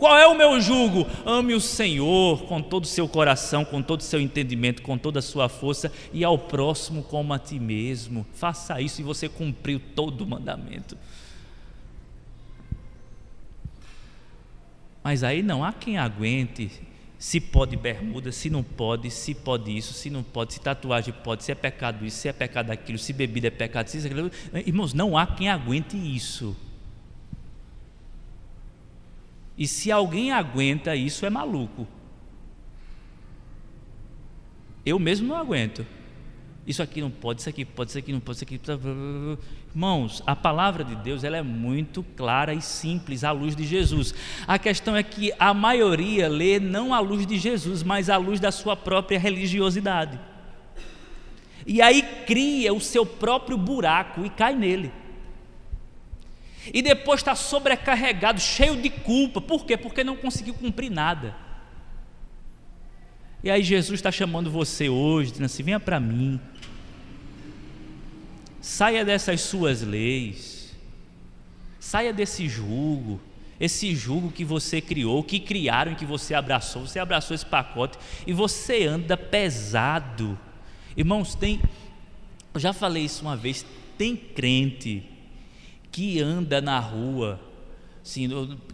Qual 0.00 0.16
é 0.16 0.26
o 0.26 0.34
meu 0.34 0.58
jugo? 0.62 1.06
Ame 1.26 1.52
o 1.52 1.60
Senhor 1.60 2.44
com 2.44 2.62
todo 2.62 2.84
o 2.84 2.88
seu 2.88 3.06
coração, 3.06 3.66
com 3.66 3.82
todo 3.82 4.00
o 4.00 4.02
seu 4.02 4.18
entendimento, 4.18 4.80
com 4.80 4.96
toda 4.96 5.18
a 5.18 5.22
sua 5.22 5.46
força 5.46 5.92
e 6.10 6.24
ao 6.24 6.38
próximo 6.38 7.02
como 7.02 7.34
a 7.34 7.38
ti 7.38 7.60
mesmo. 7.60 8.26
Faça 8.32 8.80
isso 8.80 9.02
e 9.02 9.04
você 9.04 9.28
cumpriu 9.28 9.78
todo 9.94 10.22
o 10.22 10.26
mandamento. 10.26 10.96
Mas 15.04 15.22
aí 15.22 15.42
não 15.42 15.62
há 15.62 15.70
quem 15.70 15.98
aguente 15.98 16.70
se 17.18 17.38
pode 17.38 17.76
bermuda, 17.76 18.32
se 18.32 18.48
não 18.48 18.62
pode, 18.62 19.10
se 19.10 19.34
pode 19.34 19.76
isso, 19.76 19.92
se 19.92 20.08
não 20.08 20.22
pode, 20.22 20.54
se 20.54 20.60
tatuagem 20.60 21.12
pode, 21.22 21.44
se 21.44 21.52
é 21.52 21.54
pecado 21.54 22.06
isso, 22.06 22.16
se 22.16 22.28
é 22.28 22.32
pecado 22.32 22.70
aquilo, 22.70 22.98
se 22.98 23.12
bebida 23.12 23.48
é 23.48 23.50
pecado, 23.50 23.88
se 23.88 23.98
é 23.98 24.06
aquilo. 24.10 24.30
Irmãos, 24.66 24.94
não 24.94 25.18
há 25.18 25.26
quem 25.26 25.50
aguente 25.50 25.94
isso. 25.94 26.56
E 29.60 29.68
se 29.68 29.92
alguém 29.92 30.32
aguenta 30.32 30.96
isso, 30.96 31.26
é 31.26 31.28
maluco. 31.28 31.86
Eu 34.86 34.98
mesmo 34.98 35.28
não 35.28 35.36
aguento. 35.36 35.86
Isso 36.66 36.82
aqui 36.82 37.02
não 37.02 37.10
pode, 37.10 37.40
isso 37.42 37.50
aqui 37.50 37.66
pode, 37.66 37.90
isso 37.90 37.98
aqui 37.98 38.10
não 38.10 38.20
pode, 38.20 38.36
isso 38.36 38.44
aqui. 38.44 38.58
Irmãos, 39.68 40.22
a 40.26 40.34
palavra 40.34 40.82
de 40.82 40.96
Deus 40.96 41.24
ela 41.24 41.36
é 41.36 41.42
muito 41.42 42.02
clara 42.16 42.54
e 42.54 42.62
simples 42.62 43.22
à 43.22 43.32
luz 43.32 43.54
de 43.54 43.64
Jesus. 43.64 44.14
A 44.46 44.58
questão 44.58 44.96
é 44.96 45.02
que 45.02 45.30
a 45.38 45.52
maioria 45.52 46.26
lê 46.26 46.58
não 46.58 46.94
à 46.94 47.00
luz 47.00 47.26
de 47.26 47.36
Jesus, 47.36 47.82
mas 47.82 48.08
à 48.08 48.16
luz 48.16 48.40
da 48.40 48.50
sua 48.50 48.74
própria 48.74 49.18
religiosidade. 49.18 50.18
E 51.66 51.82
aí 51.82 52.02
cria 52.26 52.72
o 52.72 52.80
seu 52.80 53.04
próprio 53.04 53.58
buraco 53.58 54.24
e 54.24 54.30
cai 54.30 54.54
nele. 54.54 54.90
E 56.72 56.82
depois 56.82 57.20
está 57.20 57.34
sobrecarregado, 57.34 58.40
cheio 58.40 58.76
de 58.76 58.90
culpa. 58.90 59.40
Por 59.40 59.64
quê? 59.64 59.76
Porque 59.76 60.04
não 60.04 60.16
conseguiu 60.16 60.54
cumprir 60.54 60.90
nada. 60.90 61.34
E 63.42 63.50
aí 63.50 63.62
Jesus 63.62 63.98
está 63.98 64.12
chamando 64.12 64.50
você 64.50 64.88
hoje, 64.88 65.30
dizendo 65.30 65.46
assim: 65.46 65.62
venha 65.62 65.80
para 65.80 65.98
mim. 65.98 66.38
Saia 68.60 69.04
dessas 69.04 69.40
suas 69.40 69.80
leis. 69.80 70.76
Saia 71.78 72.12
desse 72.12 72.46
julgo. 72.46 73.18
Esse 73.58 73.94
julgo 73.94 74.30
que 74.30 74.44
você 74.44 74.80
criou, 74.80 75.22
que 75.22 75.40
criaram, 75.40 75.94
que 75.94 76.04
você 76.04 76.34
abraçou. 76.34 76.86
Você 76.86 76.98
abraçou 76.98 77.34
esse 77.34 77.44
pacote 77.44 77.98
e 78.26 78.32
você 78.32 78.86
anda 78.86 79.16
pesado. 79.16 80.38
Irmãos, 80.94 81.34
tem. 81.34 81.60
Eu 82.52 82.60
já 82.60 82.74
falei 82.74 83.04
isso 83.04 83.22
uma 83.22 83.36
vez. 83.36 83.64
Tem 83.96 84.14
crente 84.14 85.06
que 85.90 86.20
anda 86.20 86.60
na 86.60 86.78
rua, 86.78 87.40
assim, 88.02 88.28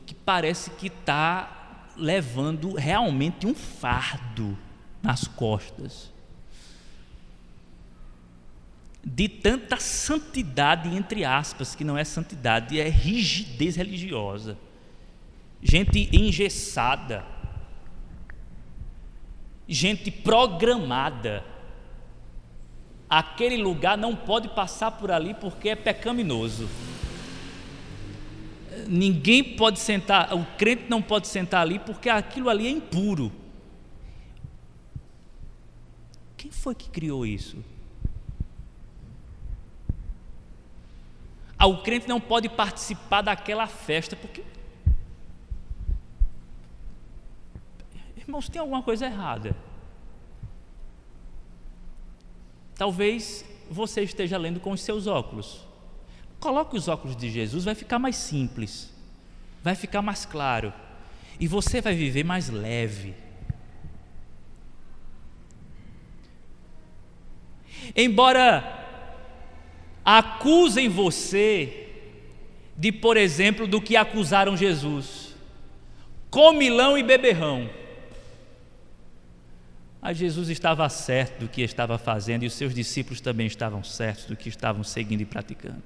que 0.05 0.15
parece 0.15 0.71
que 0.71 0.89
está 0.89 1.93
levando 1.97 2.75
realmente 2.75 3.47
um 3.47 3.55
fardo 3.55 4.57
nas 5.03 5.27
costas. 5.27 6.13
De 9.03 9.29
tanta 9.29 9.79
santidade, 9.79 10.95
entre 10.95 11.25
aspas, 11.25 11.75
que 11.75 11.85
não 11.85 11.97
é 11.97 12.05
santidade, 12.05 12.79
é 12.79 12.89
rigidez 12.89 13.77
religiosa. 13.77 14.59
Gente 15.63 16.09
engessada. 16.13 17.25
Gente 19.67 20.11
programada. 20.11 21.45
Aquele 23.09 23.57
lugar 23.57 23.97
não 23.97 24.15
pode 24.15 24.49
passar 24.49 24.91
por 24.91 25.13
ali 25.13 25.33
porque 25.35 25.69
é 25.69 25.77
pecaminoso 25.77 26.69
ninguém 28.89 29.43
pode 29.57 29.79
sentar, 29.79 30.35
o 30.35 30.45
crente 30.57 30.85
não 30.89 31.01
pode 31.03 31.27
sentar 31.29 31.63
ali 31.63 31.79
porque 31.79 32.09
aquilo 32.09 32.49
ali 32.49 32.67
é 32.67 32.71
impuro. 32.71 33.33
Quem 36.37 36.51
foi 36.51 36.75
que 36.75 36.89
criou 36.89 37.25
isso? 37.27 37.57
Ah, 41.59 41.67
o 41.67 41.83
crente 41.83 42.09
não 42.09 42.21
pode 42.21 42.49
participar 42.49 43.23
daquela 43.23 43.67
festa 43.67 44.15
porque. 44.15 44.45
Irmãos, 48.17 48.49
tem 48.49 48.61
alguma 48.61 48.83
coisa 48.83 49.07
errada. 49.07 49.57
Talvez 52.75 53.45
você 53.71 54.03
esteja 54.03 54.37
lendo 54.37 54.61
com 54.61 54.71
os 54.71 54.83
seus 54.83 55.07
óculos. 55.07 55.66
Coloque 56.41 56.77
os 56.77 56.89
óculos 56.89 57.17
de 57.17 57.31
Jesus, 57.31 57.65
vai 57.65 57.75
ficar 57.75 57.99
mais 57.99 58.17
simples, 58.17 58.93
vai 59.63 59.75
ficar 59.75 60.03
mais 60.03 60.25
claro, 60.25 60.73
e 61.41 61.47
você 61.47 61.81
vai 61.81 61.95
viver 61.95 62.25
mais 62.25 62.49
leve. 62.49 63.15
Embora 67.95 68.85
acusem 70.05 70.89
você 70.89 71.89
de, 72.77 72.93
por 72.93 73.17
exemplo, 73.17 73.67
do 73.67 73.81
que 73.81 73.97
acusaram 73.97 74.57
Jesus, 74.57 75.35
comilão 76.31 76.97
e 76.97 77.03
beberrão. 77.03 77.69
Mas 80.01 80.19
Jesus 80.19 80.49
estava 80.49 80.89
certo 80.89 81.41
do 81.41 81.49
que 81.49 81.63
estava 81.63 81.99
fazendo 81.99 82.45
e 82.45 82.47
os 82.47 82.53
seus 82.53 82.73
discípulos 82.73 83.21
também 83.21 83.47
estavam 83.47 83.83
certos 83.83 84.27
do 84.27 84.37
que 84.37 84.49
estavam 84.49 84.85
seguindo 84.85 85.23
e 85.23 85.25
praticando. 85.25 85.83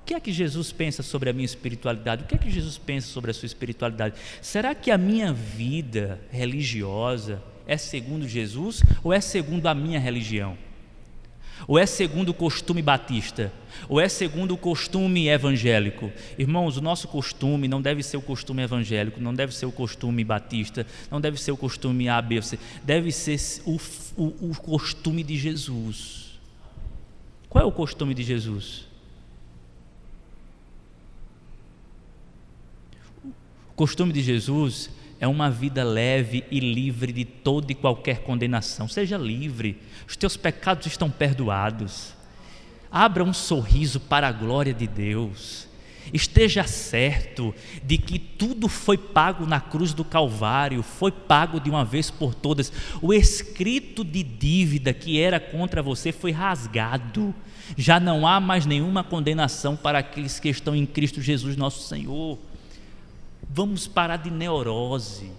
O 0.00 0.01
que 0.12 0.16
é 0.16 0.20
que 0.20 0.32
Jesus 0.32 0.70
pensa 0.72 1.02
sobre 1.02 1.30
a 1.30 1.32
minha 1.32 1.46
espiritualidade? 1.46 2.24
O 2.24 2.26
que 2.26 2.34
é 2.34 2.38
que 2.38 2.50
Jesus 2.50 2.76
pensa 2.76 3.06
sobre 3.08 3.30
a 3.30 3.34
sua 3.34 3.46
espiritualidade? 3.46 4.14
Será 4.42 4.74
que 4.74 4.90
a 4.90 4.98
minha 4.98 5.32
vida 5.32 6.20
religiosa 6.30 7.42
é 7.66 7.78
segundo 7.78 8.28
Jesus 8.28 8.82
ou 9.02 9.10
é 9.10 9.22
segundo 9.22 9.66
a 9.68 9.74
minha 9.74 9.98
religião? 9.98 10.58
Ou 11.66 11.78
é 11.78 11.86
segundo 11.86 12.30
o 12.30 12.34
costume 12.34 12.82
batista? 12.82 13.50
Ou 13.88 13.98
é 13.98 14.08
segundo 14.08 14.52
o 14.52 14.58
costume 14.58 15.28
evangélico? 15.28 16.12
Irmãos, 16.36 16.76
o 16.76 16.82
nosso 16.82 17.08
costume 17.08 17.66
não 17.66 17.80
deve 17.80 18.02
ser 18.02 18.18
o 18.18 18.22
costume 18.22 18.62
evangélico, 18.62 19.18
não 19.18 19.32
deve 19.32 19.54
ser 19.54 19.64
o 19.64 19.72
costume 19.72 20.22
batista, 20.24 20.86
não 21.10 21.22
deve 21.22 21.40
ser 21.40 21.52
o 21.52 21.56
costume 21.56 22.08
A, 22.08 22.20
B, 22.20 22.42
C, 22.42 22.58
deve 22.84 23.10
ser 23.12 23.40
o, 23.64 23.80
o, 24.16 24.50
o 24.50 24.54
costume 24.60 25.22
de 25.22 25.38
Jesus. 25.38 26.38
Qual 27.48 27.64
é 27.64 27.66
o 27.66 27.72
costume 27.72 28.12
de 28.12 28.22
Jesus? 28.22 28.91
Costume 33.82 34.12
de 34.12 34.22
Jesus 34.22 34.90
é 35.18 35.26
uma 35.26 35.50
vida 35.50 35.82
leve 35.82 36.44
e 36.52 36.60
livre 36.60 37.12
de 37.12 37.24
toda 37.24 37.72
e 37.72 37.74
qualquer 37.74 38.20
condenação. 38.20 38.86
Seja 38.86 39.16
livre, 39.16 39.76
os 40.06 40.16
teus 40.16 40.36
pecados 40.36 40.86
estão 40.86 41.10
perdoados. 41.10 42.14
Abra 42.92 43.24
um 43.24 43.32
sorriso 43.32 43.98
para 43.98 44.28
a 44.28 44.32
glória 44.32 44.72
de 44.72 44.86
Deus. 44.86 45.66
Esteja 46.12 46.62
certo 46.62 47.52
de 47.82 47.98
que 47.98 48.20
tudo 48.20 48.68
foi 48.68 48.96
pago 48.96 49.46
na 49.46 49.58
cruz 49.58 49.92
do 49.92 50.04
Calvário, 50.04 50.80
foi 50.80 51.10
pago 51.10 51.58
de 51.58 51.68
uma 51.68 51.84
vez 51.84 52.08
por 52.08 52.36
todas. 52.36 52.72
O 53.02 53.12
escrito 53.12 54.04
de 54.04 54.22
dívida 54.22 54.94
que 54.94 55.18
era 55.18 55.40
contra 55.40 55.82
você 55.82 56.12
foi 56.12 56.30
rasgado. 56.30 57.34
Já 57.76 57.98
não 57.98 58.28
há 58.28 58.38
mais 58.38 58.64
nenhuma 58.64 59.02
condenação 59.02 59.74
para 59.74 59.98
aqueles 59.98 60.38
que 60.38 60.48
estão 60.48 60.76
em 60.76 60.86
Cristo 60.86 61.20
Jesus, 61.20 61.56
nosso 61.56 61.88
Senhor. 61.88 62.38
Vamos 63.54 63.86
parar 63.86 64.16
de 64.16 64.30
neurose, 64.30 65.30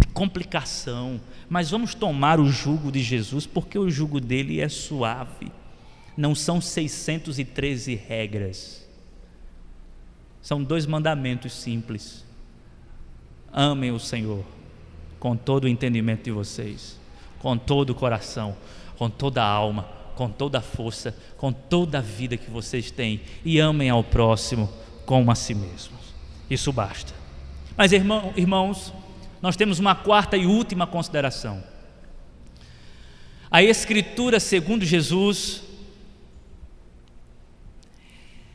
de 0.00 0.06
complicação, 0.08 1.20
mas 1.48 1.70
vamos 1.70 1.94
tomar 1.94 2.40
o 2.40 2.48
jugo 2.48 2.90
de 2.90 3.00
Jesus, 3.00 3.46
porque 3.46 3.78
o 3.78 3.88
jugo 3.88 4.20
dele 4.20 4.60
é 4.60 4.68
suave. 4.68 5.52
Não 6.16 6.34
são 6.34 6.60
613 6.60 7.94
regras. 7.94 8.84
São 10.42 10.60
dois 10.60 10.86
mandamentos 10.86 11.52
simples. 11.52 12.24
Amem 13.52 13.92
o 13.92 14.00
Senhor 14.00 14.44
com 15.20 15.36
todo 15.36 15.64
o 15.64 15.68
entendimento 15.68 16.24
de 16.24 16.32
vocês, 16.32 16.98
com 17.38 17.56
todo 17.56 17.90
o 17.90 17.94
coração, 17.94 18.56
com 18.98 19.08
toda 19.08 19.40
a 19.40 19.48
alma, 19.48 19.84
com 20.16 20.28
toda 20.28 20.58
a 20.58 20.62
força, 20.62 21.16
com 21.38 21.52
toda 21.52 21.98
a 21.98 22.02
vida 22.02 22.36
que 22.36 22.50
vocês 22.50 22.90
têm 22.90 23.20
e 23.44 23.60
amem 23.60 23.88
ao 23.88 24.02
próximo 24.02 24.68
como 25.06 25.30
a 25.30 25.36
si 25.36 25.54
mesmos. 25.54 26.03
Isso 26.48 26.72
basta. 26.72 27.12
Mas, 27.76 27.92
irmão, 27.92 28.32
irmãos, 28.36 28.92
nós 29.42 29.56
temos 29.56 29.78
uma 29.78 29.94
quarta 29.94 30.36
e 30.36 30.46
última 30.46 30.86
consideração. 30.86 31.62
A 33.50 33.62
Escritura, 33.62 34.40
segundo 34.40 34.84
Jesus, 34.84 35.62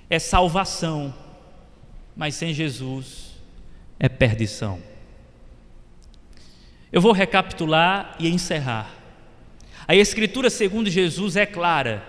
é 0.09 0.17
salvação, 0.19 1.13
mas 2.15 2.35
sem 2.35 2.53
Jesus 2.53 3.35
é 3.99 4.09
perdição. 4.09 4.81
Eu 6.91 7.01
vou 7.01 7.11
recapitular 7.11 8.15
e 8.19 8.27
encerrar. 8.27 8.91
A 9.87 9.95
Escritura, 9.95 10.49
segundo 10.49 10.89
Jesus, 10.89 11.35
é 11.35 11.45
clara, 11.45 12.03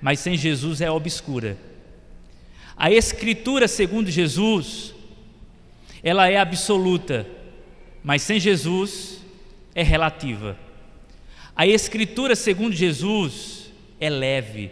mas 0.00 0.20
sem 0.20 0.36
Jesus 0.36 0.80
é 0.80 0.90
obscura. 0.90 1.56
A 2.76 2.90
Escritura, 2.90 3.68
segundo 3.68 4.10
Jesus, 4.10 4.94
ela 6.08 6.28
é 6.28 6.36
absoluta, 6.36 7.26
mas 8.02 8.22
sem 8.22 8.40
Jesus 8.40 9.24
é 9.74 9.82
relativa. 9.82 10.58
A 11.54 11.66
Escritura, 11.66 12.34
segundo 12.34 12.74
Jesus, 12.74 13.72
é 14.00 14.08
leve, 14.08 14.70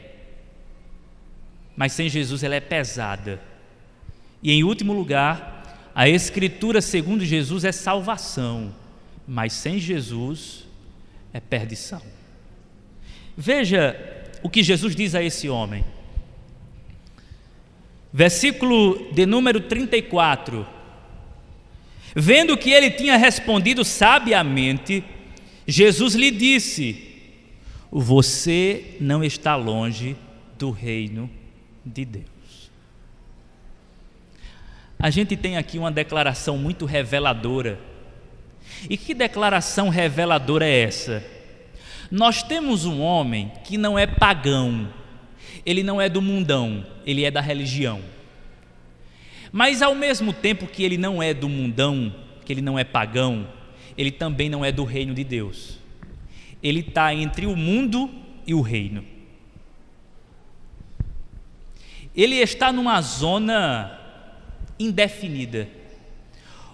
mas 1.76 1.93
sem 1.93 2.09
Jesus 2.09 2.43
ela 2.43 2.55
é 2.55 2.61
pesada. 2.61 3.41
E 4.43 4.53
em 4.53 4.64
último 4.64 4.93
lugar, 4.93 5.91
a 5.95 6.09
Escritura, 6.09 6.80
segundo 6.80 7.24
Jesus, 7.24 7.64
é 7.64 7.72
salvação, 7.72 8.74
mas 9.26 9.53
sem 9.53 9.78
Jesus 9.78 10.66
é 11.32 11.41
perdição. 11.41 12.03
Veja 13.37 13.97
o 14.43 14.49
que 14.49 14.62
Jesus 14.62 14.95
diz 14.97 15.14
a 15.14 15.22
esse 15.22 15.49
homem. 15.49 15.84
Versículo 18.12 19.12
de 19.12 19.26
número 19.26 19.61
34. 19.61 20.76
Vendo 22.19 22.57
que 22.57 22.71
ele 22.71 22.91
tinha 22.91 23.19
respondido 23.19 23.85
sabiamente, 23.85 25.05
Jesus 25.69 26.14
lhe 26.14 26.31
disse: 26.31 27.14
Você 27.93 28.97
não 28.99 29.23
está 29.23 29.55
longe 29.55 30.17
do 30.59 30.71
reino 30.71 31.29
de 31.85 32.07
Deus. 32.07 32.71
A 34.99 35.11
gente 35.11 35.37
tem 35.37 35.59
aqui 35.59 35.79
uma 35.79 35.93
declaração 35.93 36.57
muito 36.57 36.87
reveladora. 36.87 37.79
E 38.89 38.97
que 38.97 39.12
declaração 39.12 39.91
reveladora 39.91 40.64
é 40.64 40.85
essa? 40.85 41.23
Nós 42.11 42.43
temos 42.43 42.87
um 42.87 42.99
homem 43.03 43.53
que 43.62 43.77
não 43.77 43.99
é 43.99 44.07
pagão, 44.07 44.89
ele 45.67 45.83
não 45.83 46.01
é 46.01 46.09
do 46.09 46.23
mundão, 46.23 46.87
ele 47.05 47.25
é 47.25 47.31
da 47.31 47.43
religião. 47.43 48.01
Mas 49.57 49.81
ao 49.81 49.95
mesmo 49.95 50.35
tempo 50.35 50.67
que 50.67 50.83
ele 50.83 50.99
não 50.99 51.23
é 51.23 51.33
do 51.33 51.49
mundão, 51.49 52.15
que 52.45 52.53
ele 52.53 52.61
não 52.61 52.79
é 52.79 52.85
pagão, 52.85 53.49
ele 53.97 54.11
também 54.11 54.51
não 54.51 54.63
é 54.63 54.71
do 54.71 54.85
reino 54.85 55.15
de 55.15 55.25
Deus. 55.25 55.79
Ele 56.63 56.81
está 56.81 57.15
entre 57.15 57.47
o 57.47 57.57
mundo 57.57 58.11
e 58.47 58.53
o 58.53 58.61
reino. 58.61 59.03
Ele 62.15 62.35
está 62.35 62.71
numa 62.71 63.01
zona 63.01 63.99
indefinida, 64.79 65.71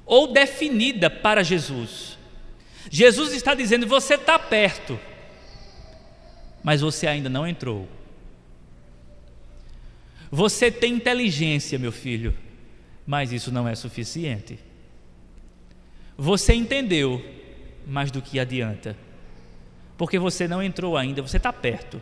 ou 0.04 0.32
definida 0.32 1.08
para 1.08 1.44
Jesus. 1.44 2.18
Jesus 2.90 3.32
está 3.32 3.54
dizendo: 3.54 3.86
você 3.86 4.14
está 4.14 4.36
perto, 4.40 4.98
mas 6.64 6.80
você 6.80 7.06
ainda 7.06 7.28
não 7.28 7.46
entrou. 7.46 7.88
Você 10.32 10.68
tem 10.68 10.94
inteligência, 10.94 11.78
meu 11.78 11.92
filho, 11.92 12.34
mas 13.06 13.32
isso 13.32 13.50
não 13.50 13.66
é 13.66 13.74
suficiente. 13.74 14.58
Você 16.16 16.54
entendeu, 16.54 17.24
mas 17.86 18.10
do 18.10 18.22
que 18.22 18.38
adianta? 18.38 18.96
Porque 19.96 20.18
você 20.18 20.46
não 20.46 20.62
entrou 20.62 20.96
ainda, 20.96 21.22
você 21.22 21.36
está 21.36 21.52
perto. 21.52 22.00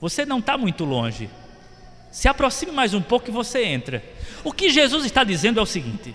Você 0.00 0.24
não 0.24 0.38
está 0.38 0.58
muito 0.58 0.84
longe. 0.84 1.30
Se 2.10 2.28
aproxime 2.28 2.72
mais 2.72 2.92
um 2.92 3.00
pouco 3.00 3.30
e 3.30 3.32
você 3.32 3.64
entra. 3.64 4.02
O 4.44 4.52
que 4.52 4.68
Jesus 4.70 5.04
está 5.04 5.24
dizendo 5.24 5.58
é 5.58 5.62
o 5.62 5.66
seguinte: 5.66 6.14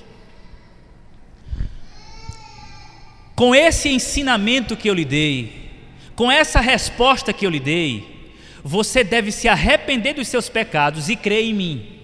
com 3.36 3.56
esse 3.56 3.90
ensinamento 3.90 4.76
que 4.76 4.90
eu 4.90 4.94
lhe 4.94 5.06
dei, 5.06 5.72
com 6.16 6.32
essa 6.32 6.60
resposta 6.60 7.32
que 7.32 7.46
eu 7.46 7.50
lhe 7.50 7.60
dei, 7.60 8.36
você 8.64 9.04
deve 9.04 9.32
se 9.32 9.48
arrepender 9.48 10.14
dos 10.14 10.28
seus 10.28 10.50
pecados 10.50 11.10
e 11.10 11.16
crer 11.16 11.46
em 11.46 11.54
mim. 11.54 11.97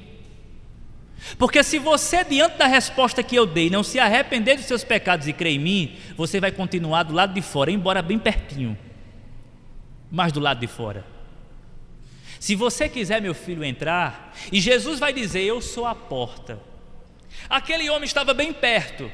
Porque 1.38 1.64
se 1.64 1.80
você, 1.80 2.24
diante 2.24 2.58
da 2.58 2.68
resposta 2.68 3.24
que 3.24 3.36
eu 3.36 3.46
dei, 3.46 3.70
não 3.70 3.84
se 3.84 4.00
arrepender 4.00 4.58
dos 4.58 4.66
seus 4.66 4.84
pecados 4.84 5.28
e 5.28 5.34
crer 5.34 5.54
em 5.54 5.60
mim, 5.60 5.96
você 6.16 6.40
vai 6.40 6.52
continuar 6.52 7.04
do 7.04 7.14
lado 7.14 7.34
de 7.34 7.42
fora, 7.42 7.72
embora 7.72 8.02
bem 8.02 8.20
pertinho, 8.20 8.78
mas 10.12 10.32
do 10.32 10.40
lado 10.40 10.60
de 10.60 10.68
fora. 10.68 11.06
Se 12.40 12.56
você 12.56 12.90
quiser, 12.90 13.22
meu 13.22 13.34
filho, 13.34 13.64
entrar, 13.64 14.36
e 14.52 14.60
Jesus 14.60 15.00
vai 15.00 15.14
dizer: 15.14 15.44
Eu 15.44 15.62
sou 15.62 15.86
a 15.86 15.96
porta. 15.96 16.60
Aquele 17.50 17.90
homem 17.90 18.04
estava 18.04 18.34
bem 18.34 18.52
perto, 18.52 19.10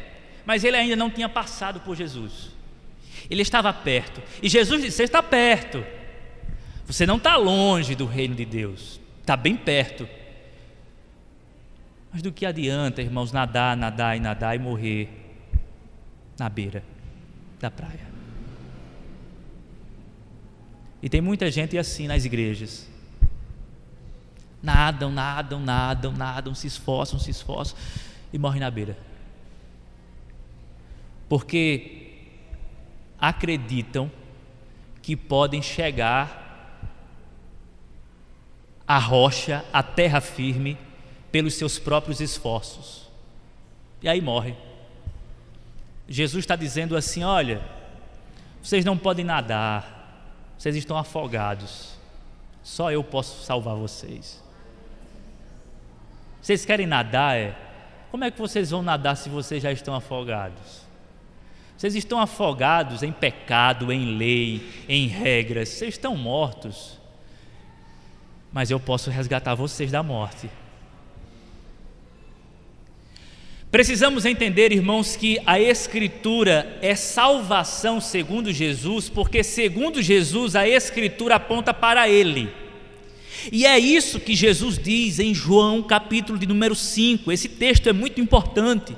mas 0.45 0.63
ele 0.63 0.75
ainda 0.75 0.95
não 0.95 1.09
tinha 1.09 1.29
passado 1.29 1.79
por 1.81 1.95
Jesus. 1.95 2.49
Ele 3.29 3.43
estava 3.43 3.71
perto, 3.71 4.21
e 4.41 4.49
Jesus 4.49 4.81
disse: 4.81 4.97
Você 4.97 5.03
está 5.03 5.21
perto, 5.21 5.85
você 6.85 7.05
não 7.05 7.17
está 7.17 7.35
longe 7.35 7.93
do 7.93 8.07
reino 8.07 8.33
de 8.33 8.45
Deus, 8.45 8.99
está 9.21 9.37
bem 9.37 9.55
perto. 9.55 10.09
Mas 12.11 12.21
do 12.21 12.31
que 12.31 12.45
adianta, 12.45 13.01
irmãos, 13.01 13.31
nadar, 13.31 13.77
nadar 13.77 14.17
e 14.17 14.19
nadar 14.19 14.55
e 14.55 14.59
morrer 14.59 15.09
na 16.37 16.49
beira 16.49 16.83
da 17.59 17.69
praia? 17.69 18.07
E 21.01 21.07
tem 21.07 21.21
muita 21.21 21.49
gente 21.49 21.77
assim 21.77 22.07
nas 22.07 22.25
igrejas. 22.25 22.89
Nadam, 24.61 25.11
nadam, 25.11 25.59
nadam, 25.61 26.11
nadam, 26.11 26.53
se 26.53 26.67
esforçam, 26.67 27.17
se 27.19 27.31
esforçam 27.31 27.77
e 28.33 28.37
morrem 28.37 28.59
na 28.59 28.69
beira. 28.69 28.97
Porque 31.29 32.17
acreditam 33.17 34.11
que 35.01 35.15
podem 35.15 35.61
chegar 35.61 36.37
à 38.85 38.97
rocha, 38.97 39.63
à 39.71 39.83
terra 39.83 40.19
firme, 40.19 40.77
pelos 41.31 41.53
seus 41.55 41.77
próprios 41.79 42.19
esforços. 42.19 43.07
E 44.01 44.09
aí 44.09 44.21
morre. 44.21 44.55
Jesus 46.07 46.43
está 46.43 46.55
dizendo 46.55 46.95
assim: 46.95 47.23
olha, 47.23 47.61
Vocês 48.61 48.83
não 48.83 48.97
podem 48.97 49.25
nadar, 49.25 50.53
vocês 50.57 50.75
estão 50.75 50.97
afogados. 50.97 51.97
Só 52.63 52.91
eu 52.91 53.03
posso 53.03 53.43
salvar 53.43 53.75
vocês. 53.75 54.43
Vocês 56.41 56.65
querem 56.65 56.85
nadar? 56.85 57.37
É? 57.37 57.55
Como 58.11 58.23
é 58.23 58.31
que 58.31 58.39
vocês 58.39 58.71
vão 58.71 58.81
nadar 58.81 59.15
se 59.15 59.29
vocês 59.29 59.63
já 59.63 59.71
estão 59.71 59.95
afogados? 59.95 60.81
Vocês 61.77 61.95
estão 61.95 62.19
afogados 62.19 63.03
em 63.03 63.11
pecado, 63.11 63.91
em 63.91 64.17
lei, 64.17 64.69
em 64.89 65.07
regras. 65.07 65.69
Vocês 65.69 65.93
estão 65.93 66.17
mortos. 66.17 66.99
Mas 68.51 68.69
eu 68.69 68.79
posso 68.79 69.09
resgatar 69.09 69.55
vocês 69.55 69.91
da 69.91 70.03
morte. 70.03 70.49
Precisamos 73.71 74.25
entender, 74.25 74.71
irmãos, 74.71 75.15
que 75.15 75.39
a 75.45 75.59
Escritura 75.59 76.79
é 76.81 76.95
salvação 76.95 78.01
segundo 78.01 78.51
Jesus, 78.51 79.09
porque 79.09 79.43
segundo 79.43 80.01
Jesus 80.01 80.55
a 80.55 80.67
Escritura 80.67 81.35
aponta 81.35 81.71
para 81.71 82.09
Ele. 82.09 82.49
E 83.51 83.67
é 83.67 83.77
isso 83.77 84.19
que 84.19 84.35
Jesus 84.35 84.79
diz 84.79 85.19
em 85.19 85.35
João 85.35 85.83
capítulo 85.83 86.39
de 86.39 86.47
número 86.47 86.73
5. 86.73 87.31
Esse 87.31 87.47
texto 87.47 87.87
é 87.87 87.93
muito 87.93 88.19
importante. 88.19 88.95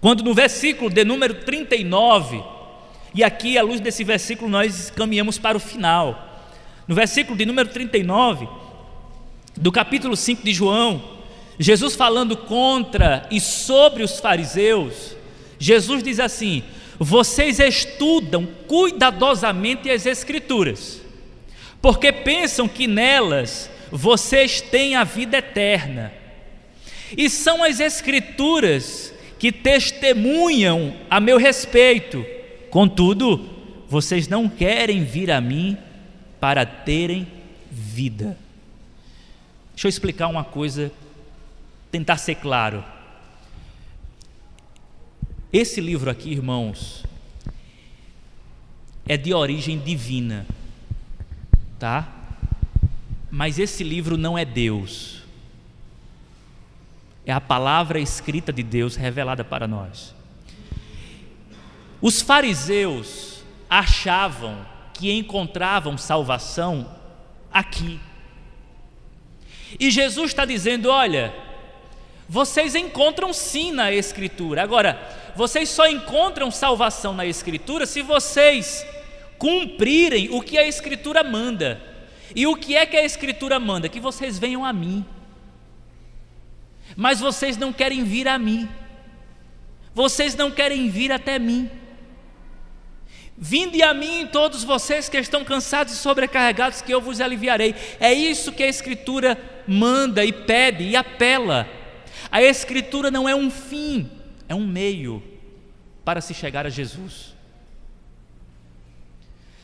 Quando 0.00 0.24
no 0.24 0.32
versículo 0.32 0.88
de 0.88 1.04
número 1.04 1.34
39, 1.34 2.42
e 3.14 3.22
aqui 3.22 3.58
à 3.58 3.62
luz 3.62 3.80
desse 3.80 4.02
versículo 4.02 4.50
nós 4.50 4.90
caminhamos 4.90 5.38
para 5.38 5.58
o 5.58 5.60
final. 5.60 6.42
No 6.86 6.94
versículo 6.94 7.36
de 7.36 7.44
número 7.44 7.68
39 7.68 8.48
do 9.54 9.70
capítulo 9.70 10.16
5 10.16 10.42
de 10.42 10.54
João, 10.54 11.17
Jesus 11.58 11.96
falando 11.96 12.36
contra 12.36 13.26
e 13.30 13.40
sobre 13.40 14.02
os 14.02 14.20
fariseus, 14.20 15.16
Jesus 15.58 16.02
diz 16.02 16.20
assim: 16.20 16.62
vocês 16.98 17.60
estudam 17.60 18.46
cuidadosamente 18.66 19.88
as 19.88 20.04
Escrituras, 20.04 21.00
porque 21.80 22.12
pensam 22.12 22.66
que 22.66 22.86
nelas 22.86 23.70
vocês 23.90 24.60
têm 24.60 24.96
a 24.96 25.04
vida 25.04 25.38
eterna. 25.38 26.12
E 27.16 27.30
são 27.30 27.62
as 27.62 27.80
Escrituras 27.80 29.14
que 29.38 29.52
testemunham 29.52 30.94
a 31.08 31.20
meu 31.20 31.38
respeito. 31.38 32.26
Contudo, 32.70 33.48
vocês 33.88 34.28
não 34.28 34.48
querem 34.48 35.04
vir 35.04 35.30
a 35.30 35.40
mim 35.40 35.76
para 36.40 36.66
terem 36.66 37.26
vida. 37.70 38.36
Deixa 39.72 39.86
eu 39.86 39.90
explicar 39.90 40.26
uma 40.26 40.42
coisa 40.44 40.92
tentar 41.90 42.16
ser 42.18 42.36
claro. 42.36 42.84
Esse 45.52 45.80
livro 45.80 46.10
aqui, 46.10 46.30
irmãos, 46.30 47.04
é 49.06 49.16
de 49.16 49.32
origem 49.32 49.78
divina, 49.78 50.46
tá? 51.78 52.06
Mas 53.30 53.58
esse 53.58 53.82
livro 53.82 54.16
não 54.18 54.36
é 54.36 54.44
Deus. 54.44 55.22
É 57.24 57.32
a 57.32 57.40
palavra 57.40 57.98
escrita 57.98 58.52
de 58.52 58.62
Deus 58.62 58.96
revelada 58.96 59.44
para 59.44 59.66
nós. 59.66 60.14
Os 62.00 62.20
fariseus 62.20 63.42
achavam 63.68 64.64
que 64.94 65.12
encontravam 65.12 65.96
salvação 65.96 66.94
aqui. 67.52 67.98
E 69.78 69.90
Jesus 69.90 70.30
está 70.30 70.44
dizendo: 70.44 70.90
olha, 70.90 71.34
vocês 72.28 72.74
encontram 72.74 73.32
sim 73.32 73.72
na 73.72 73.90
Escritura. 73.90 74.62
Agora, 74.62 75.00
vocês 75.34 75.70
só 75.70 75.86
encontram 75.86 76.50
salvação 76.50 77.14
na 77.14 77.24
Escritura 77.24 77.86
se 77.86 78.02
vocês 78.02 78.86
cumprirem 79.38 80.28
o 80.30 80.42
que 80.42 80.58
a 80.58 80.66
Escritura 80.66 81.24
manda. 81.24 81.80
E 82.34 82.46
o 82.46 82.54
que 82.54 82.76
é 82.76 82.84
que 82.84 82.98
a 82.98 83.04
Escritura 83.04 83.58
manda? 83.58 83.88
Que 83.88 83.98
vocês 83.98 84.38
venham 84.38 84.62
a 84.62 84.72
mim. 84.74 85.06
Mas 86.94 87.18
vocês 87.18 87.56
não 87.56 87.72
querem 87.72 88.04
vir 88.04 88.28
a 88.28 88.38
mim. 88.38 88.68
Vocês 89.94 90.34
não 90.34 90.50
querem 90.50 90.90
vir 90.90 91.10
até 91.10 91.38
mim. 91.38 91.70
Vinde 93.38 93.82
a 93.82 93.94
mim 93.94 94.28
todos 94.30 94.64
vocês 94.64 95.08
que 95.08 95.16
estão 95.16 95.44
cansados 95.44 95.94
e 95.94 95.96
sobrecarregados, 95.96 96.82
que 96.82 96.92
eu 96.92 97.00
vos 97.00 97.20
aliviarei. 97.22 97.74
É 97.98 98.12
isso 98.12 98.52
que 98.52 98.64
a 98.64 98.68
Escritura 98.68 99.38
manda 99.66 100.24
e 100.24 100.32
pede 100.32 100.84
e 100.84 100.94
apela. 100.94 101.77
A 102.30 102.42
Escritura 102.42 103.10
não 103.10 103.28
é 103.28 103.34
um 103.34 103.50
fim, 103.50 104.10
é 104.48 104.54
um 104.54 104.66
meio 104.66 105.22
para 106.04 106.20
se 106.20 106.34
chegar 106.34 106.66
a 106.66 106.70
Jesus. 106.70 107.34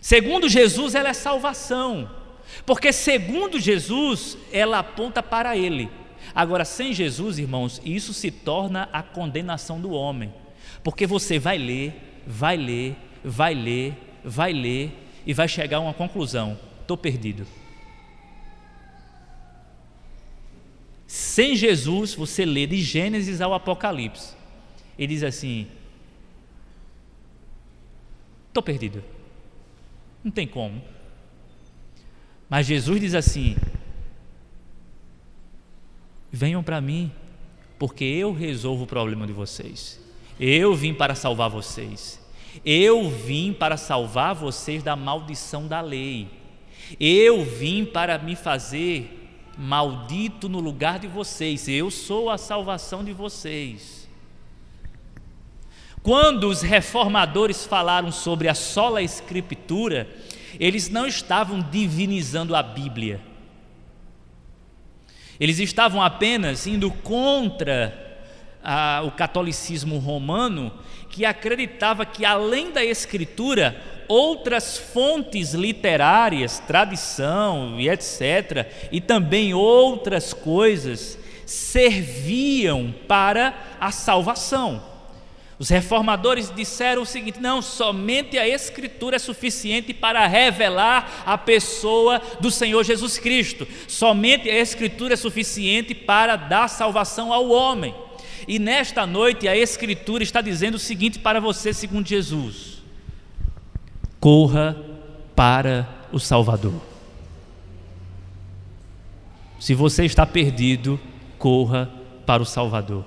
Segundo 0.00 0.48
Jesus, 0.48 0.94
ela 0.94 1.08
é 1.08 1.14
salvação, 1.14 2.10
porque 2.66 2.92
segundo 2.92 3.58
Jesus, 3.58 4.36
ela 4.52 4.78
aponta 4.78 5.22
para 5.22 5.56
Ele. 5.56 5.90
Agora, 6.34 6.64
sem 6.64 6.92
Jesus, 6.92 7.38
irmãos, 7.38 7.80
isso 7.84 8.12
se 8.12 8.30
torna 8.30 8.88
a 8.92 9.02
condenação 9.02 9.80
do 9.80 9.90
homem, 9.90 10.32
porque 10.82 11.06
você 11.06 11.38
vai 11.38 11.56
ler, 11.58 12.22
vai 12.26 12.56
ler, 12.56 12.96
vai 13.24 13.54
ler, 13.54 13.94
vai 14.22 14.52
ler 14.52 14.92
e 15.26 15.32
vai 15.32 15.48
chegar 15.48 15.78
a 15.78 15.80
uma 15.80 15.94
conclusão: 15.94 16.58
estou 16.82 16.96
perdido. 16.96 17.46
Sem 21.14 21.54
Jesus, 21.54 22.12
você 22.12 22.44
lê 22.44 22.66
de 22.66 22.82
Gênesis 22.82 23.40
ao 23.40 23.54
Apocalipse. 23.54 24.34
Ele 24.98 25.14
diz 25.14 25.22
assim: 25.22 25.68
estou 28.48 28.60
perdido. 28.60 29.00
Não 30.24 30.32
tem 30.32 30.44
como. 30.44 30.82
Mas 32.50 32.66
Jesus 32.66 33.00
diz 33.00 33.14
assim: 33.14 33.54
venham 36.32 36.64
para 36.64 36.80
mim, 36.80 37.12
porque 37.78 38.02
eu 38.02 38.32
resolvo 38.32 38.82
o 38.82 38.88
problema 38.88 39.24
de 39.24 39.32
vocês. 39.32 40.00
Eu 40.40 40.74
vim 40.74 40.92
para 40.92 41.14
salvar 41.14 41.48
vocês. 41.48 42.20
Eu 42.64 43.08
vim 43.08 43.52
para 43.52 43.76
salvar 43.76 44.34
vocês 44.34 44.82
da 44.82 44.96
maldição 44.96 45.68
da 45.68 45.80
lei. 45.80 46.28
Eu 46.98 47.44
vim 47.44 47.84
para 47.84 48.18
me 48.18 48.34
fazer 48.34 49.23
Maldito 49.56 50.48
no 50.48 50.60
lugar 50.60 50.98
de 50.98 51.06
vocês, 51.06 51.68
eu 51.68 51.90
sou 51.90 52.28
a 52.30 52.38
salvação 52.38 53.04
de 53.04 53.12
vocês. 53.12 54.08
Quando 56.02 56.48
os 56.48 56.60
reformadores 56.60 57.64
falaram 57.64 58.12
sobre 58.12 58.48
a 58.48 58.54
sola 58.54 59.00
escritura, 59.00 60.08
eles 60.60 60.88
não 60.88 61.06
estavam 61.06 61.62
divinizando 61.62 62.54
a 62.54 62.62
Bíblia. 62.62 63.20
Eles 65.40 65.58
estavam 65.58 66.02
apenas 66.02 66.66
indo 66.66 66.90
contra 66.90 68.02
o 69.04 69.10
catolicismo 69.10 69.98
romano, 69.98 70.72
que 71.10 71.24
acreditava 71.24 72.04
que 72.04 72.24
além 72.24 72.72
da 72.72 72.84
Escritura, 72.84 73.80
outras 74.08 74.78
fontes 74.78 75.54
literárias, 75.54 76.58
tradição 76.60 77.80
e 77.80 77.88
etc., 77.88 78.66
e 78.90 79.00
também 79.00 79.54
outras 79.54 80.32
coisas, 80.32 81.18
serviam 81.46 82.94
para 83.06 83.54
a 83.80 83.90
salvação. 83.90 84.94
Os 85.58 85.68
reformadores 85.68 86.52
disseram 86.54 87.02
o 87.02 87.06
seguinte: 87.06 87.40
não, 87.40 87.62
somente 87.62 88.36
a 88.36 88.46
Escritura 88.46 89.16
é 89.16 89.18
suficiente 89.18 89.94
para 89.94 90.26
revelar 90.26 91.22
a 91.24 91.38
pessoa 91.38 92.20
do 92.40 92.50
Senhor 92.50 92.82
Jesus 92.84 93.18
Cristo, 93.18 93.66
somente 93.86 94.50
a 94.50 94.58
Escritura 94.58 95.14
é 95.14 95.16
suficiente 95.16 95.94
para 95.94 96.36
dar 96.36 96.68
salvação 96.68 97.32
ao 97.32 97.48
homem. 97.50 97.94
E 98.46 98.58
nesta 98.58 99.06
noite 99.06 99.48
a 99.48 99.56
Escritura 99.56 100.22
está 100.22 100.40
dizendo 100.40 100.74
o 100.74 100.78
seguinte 100.78 101.18
para 101.18 101.40
você, 101.40 101.72
segundo 101.72 102.08
Jesus: 102.08 102.73
corra 104.24 104.74
para 105.36 105.86
o 106.10 106.18
Salvador. 106.18 106.80
Se 109.60 109.74
você 109.74 110.06
está 110.06 110.24
perdido, 110.24 110.98
corra 111.38 111.90
para 112.24 112.42
o 112.42 112.46
Salvador. 112.46 113.04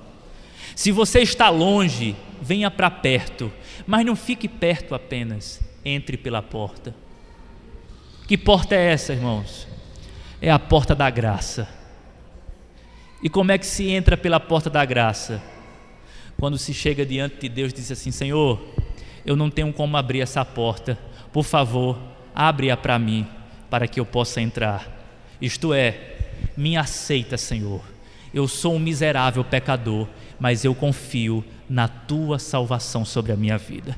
Se 0.76 0.92
você 0.92 1.22
está 1.22 1.50
longe, 1.50 2.16
venha 2.40 2.70
para 2.70 2.92
perto, 2.92 3.52
mas 3.88 4.06
não 4.06 4.16
fique 4.16 4.48
perto 4.48 4.94
apenas, 4.94 5.60
entre 5.84 6.18
pela 6.18 6.44
porta. 6.44 6.94
Que 8.28 8.38
porta 8.38 8.76
é 8.76 8.92
essa, 8.92 9.12
irmãos? 9.12 9.68
É 10.40 10.52
a 10.52 10.60
porta 10.60 10.94
da 10.94 11.10
graça. 11.10 11.68
E 13.24 13.28
como 13.28 13.52
é 13.52 13.58
que 13.58 13.66
se 13.66 13.90
entra 13.90 14.16
pela 14.16 14.40
porta 14.40 14.70
da 14.70 14.86
graça? 14.86 15.42
Quando 16.40 16.60
se 16.60 16.76
chega 16.76 17.04
diante 17.04 17.40
de 17.40 17.50
Deus 17.50 17.72
e 17.72 17.76
diz 17.78 17.92
assim: 17.92 18.12
Senhor, 18.12 18.62
eu 19.28 19.36
não 19.36 19.50
tenho 19.50 19.74
como 19.74 19.98
abrir 19.98 20.22
essa 20.22 20.44
porta, 20.46 20.98
por 21.34 21.44
favor, 21.44 22.00
abre-a 22.34 22.78
para 22.78 22.98
mim, 22.98 23.28
para 23.70 23.86
que 23.86 24.00
eu 24.00 24.06
possa 24.06 24.40
entrar. 24.40 24.90
Isto 25.42 25.74
é, 25.74 26.00
me 26.56 26.78
aceita, 26.78 27.38
Senhor. 27.38 27.82
Eu 28.34 28.48
sou 28.48 28.76
um 28.76 28.80
miserável 28.80 29.44
pecador, 29.44 30.08
mas 30.40 30.64
eu 30.64 30.74
confio 30.74 31.44
na 31.70 31.90
tua 31.90 32.40
salvação 32.40 33.04
sobre 33.04 33.34
a 33.34 33.36
minha 33.36 33.58
vida. 33.58 33.98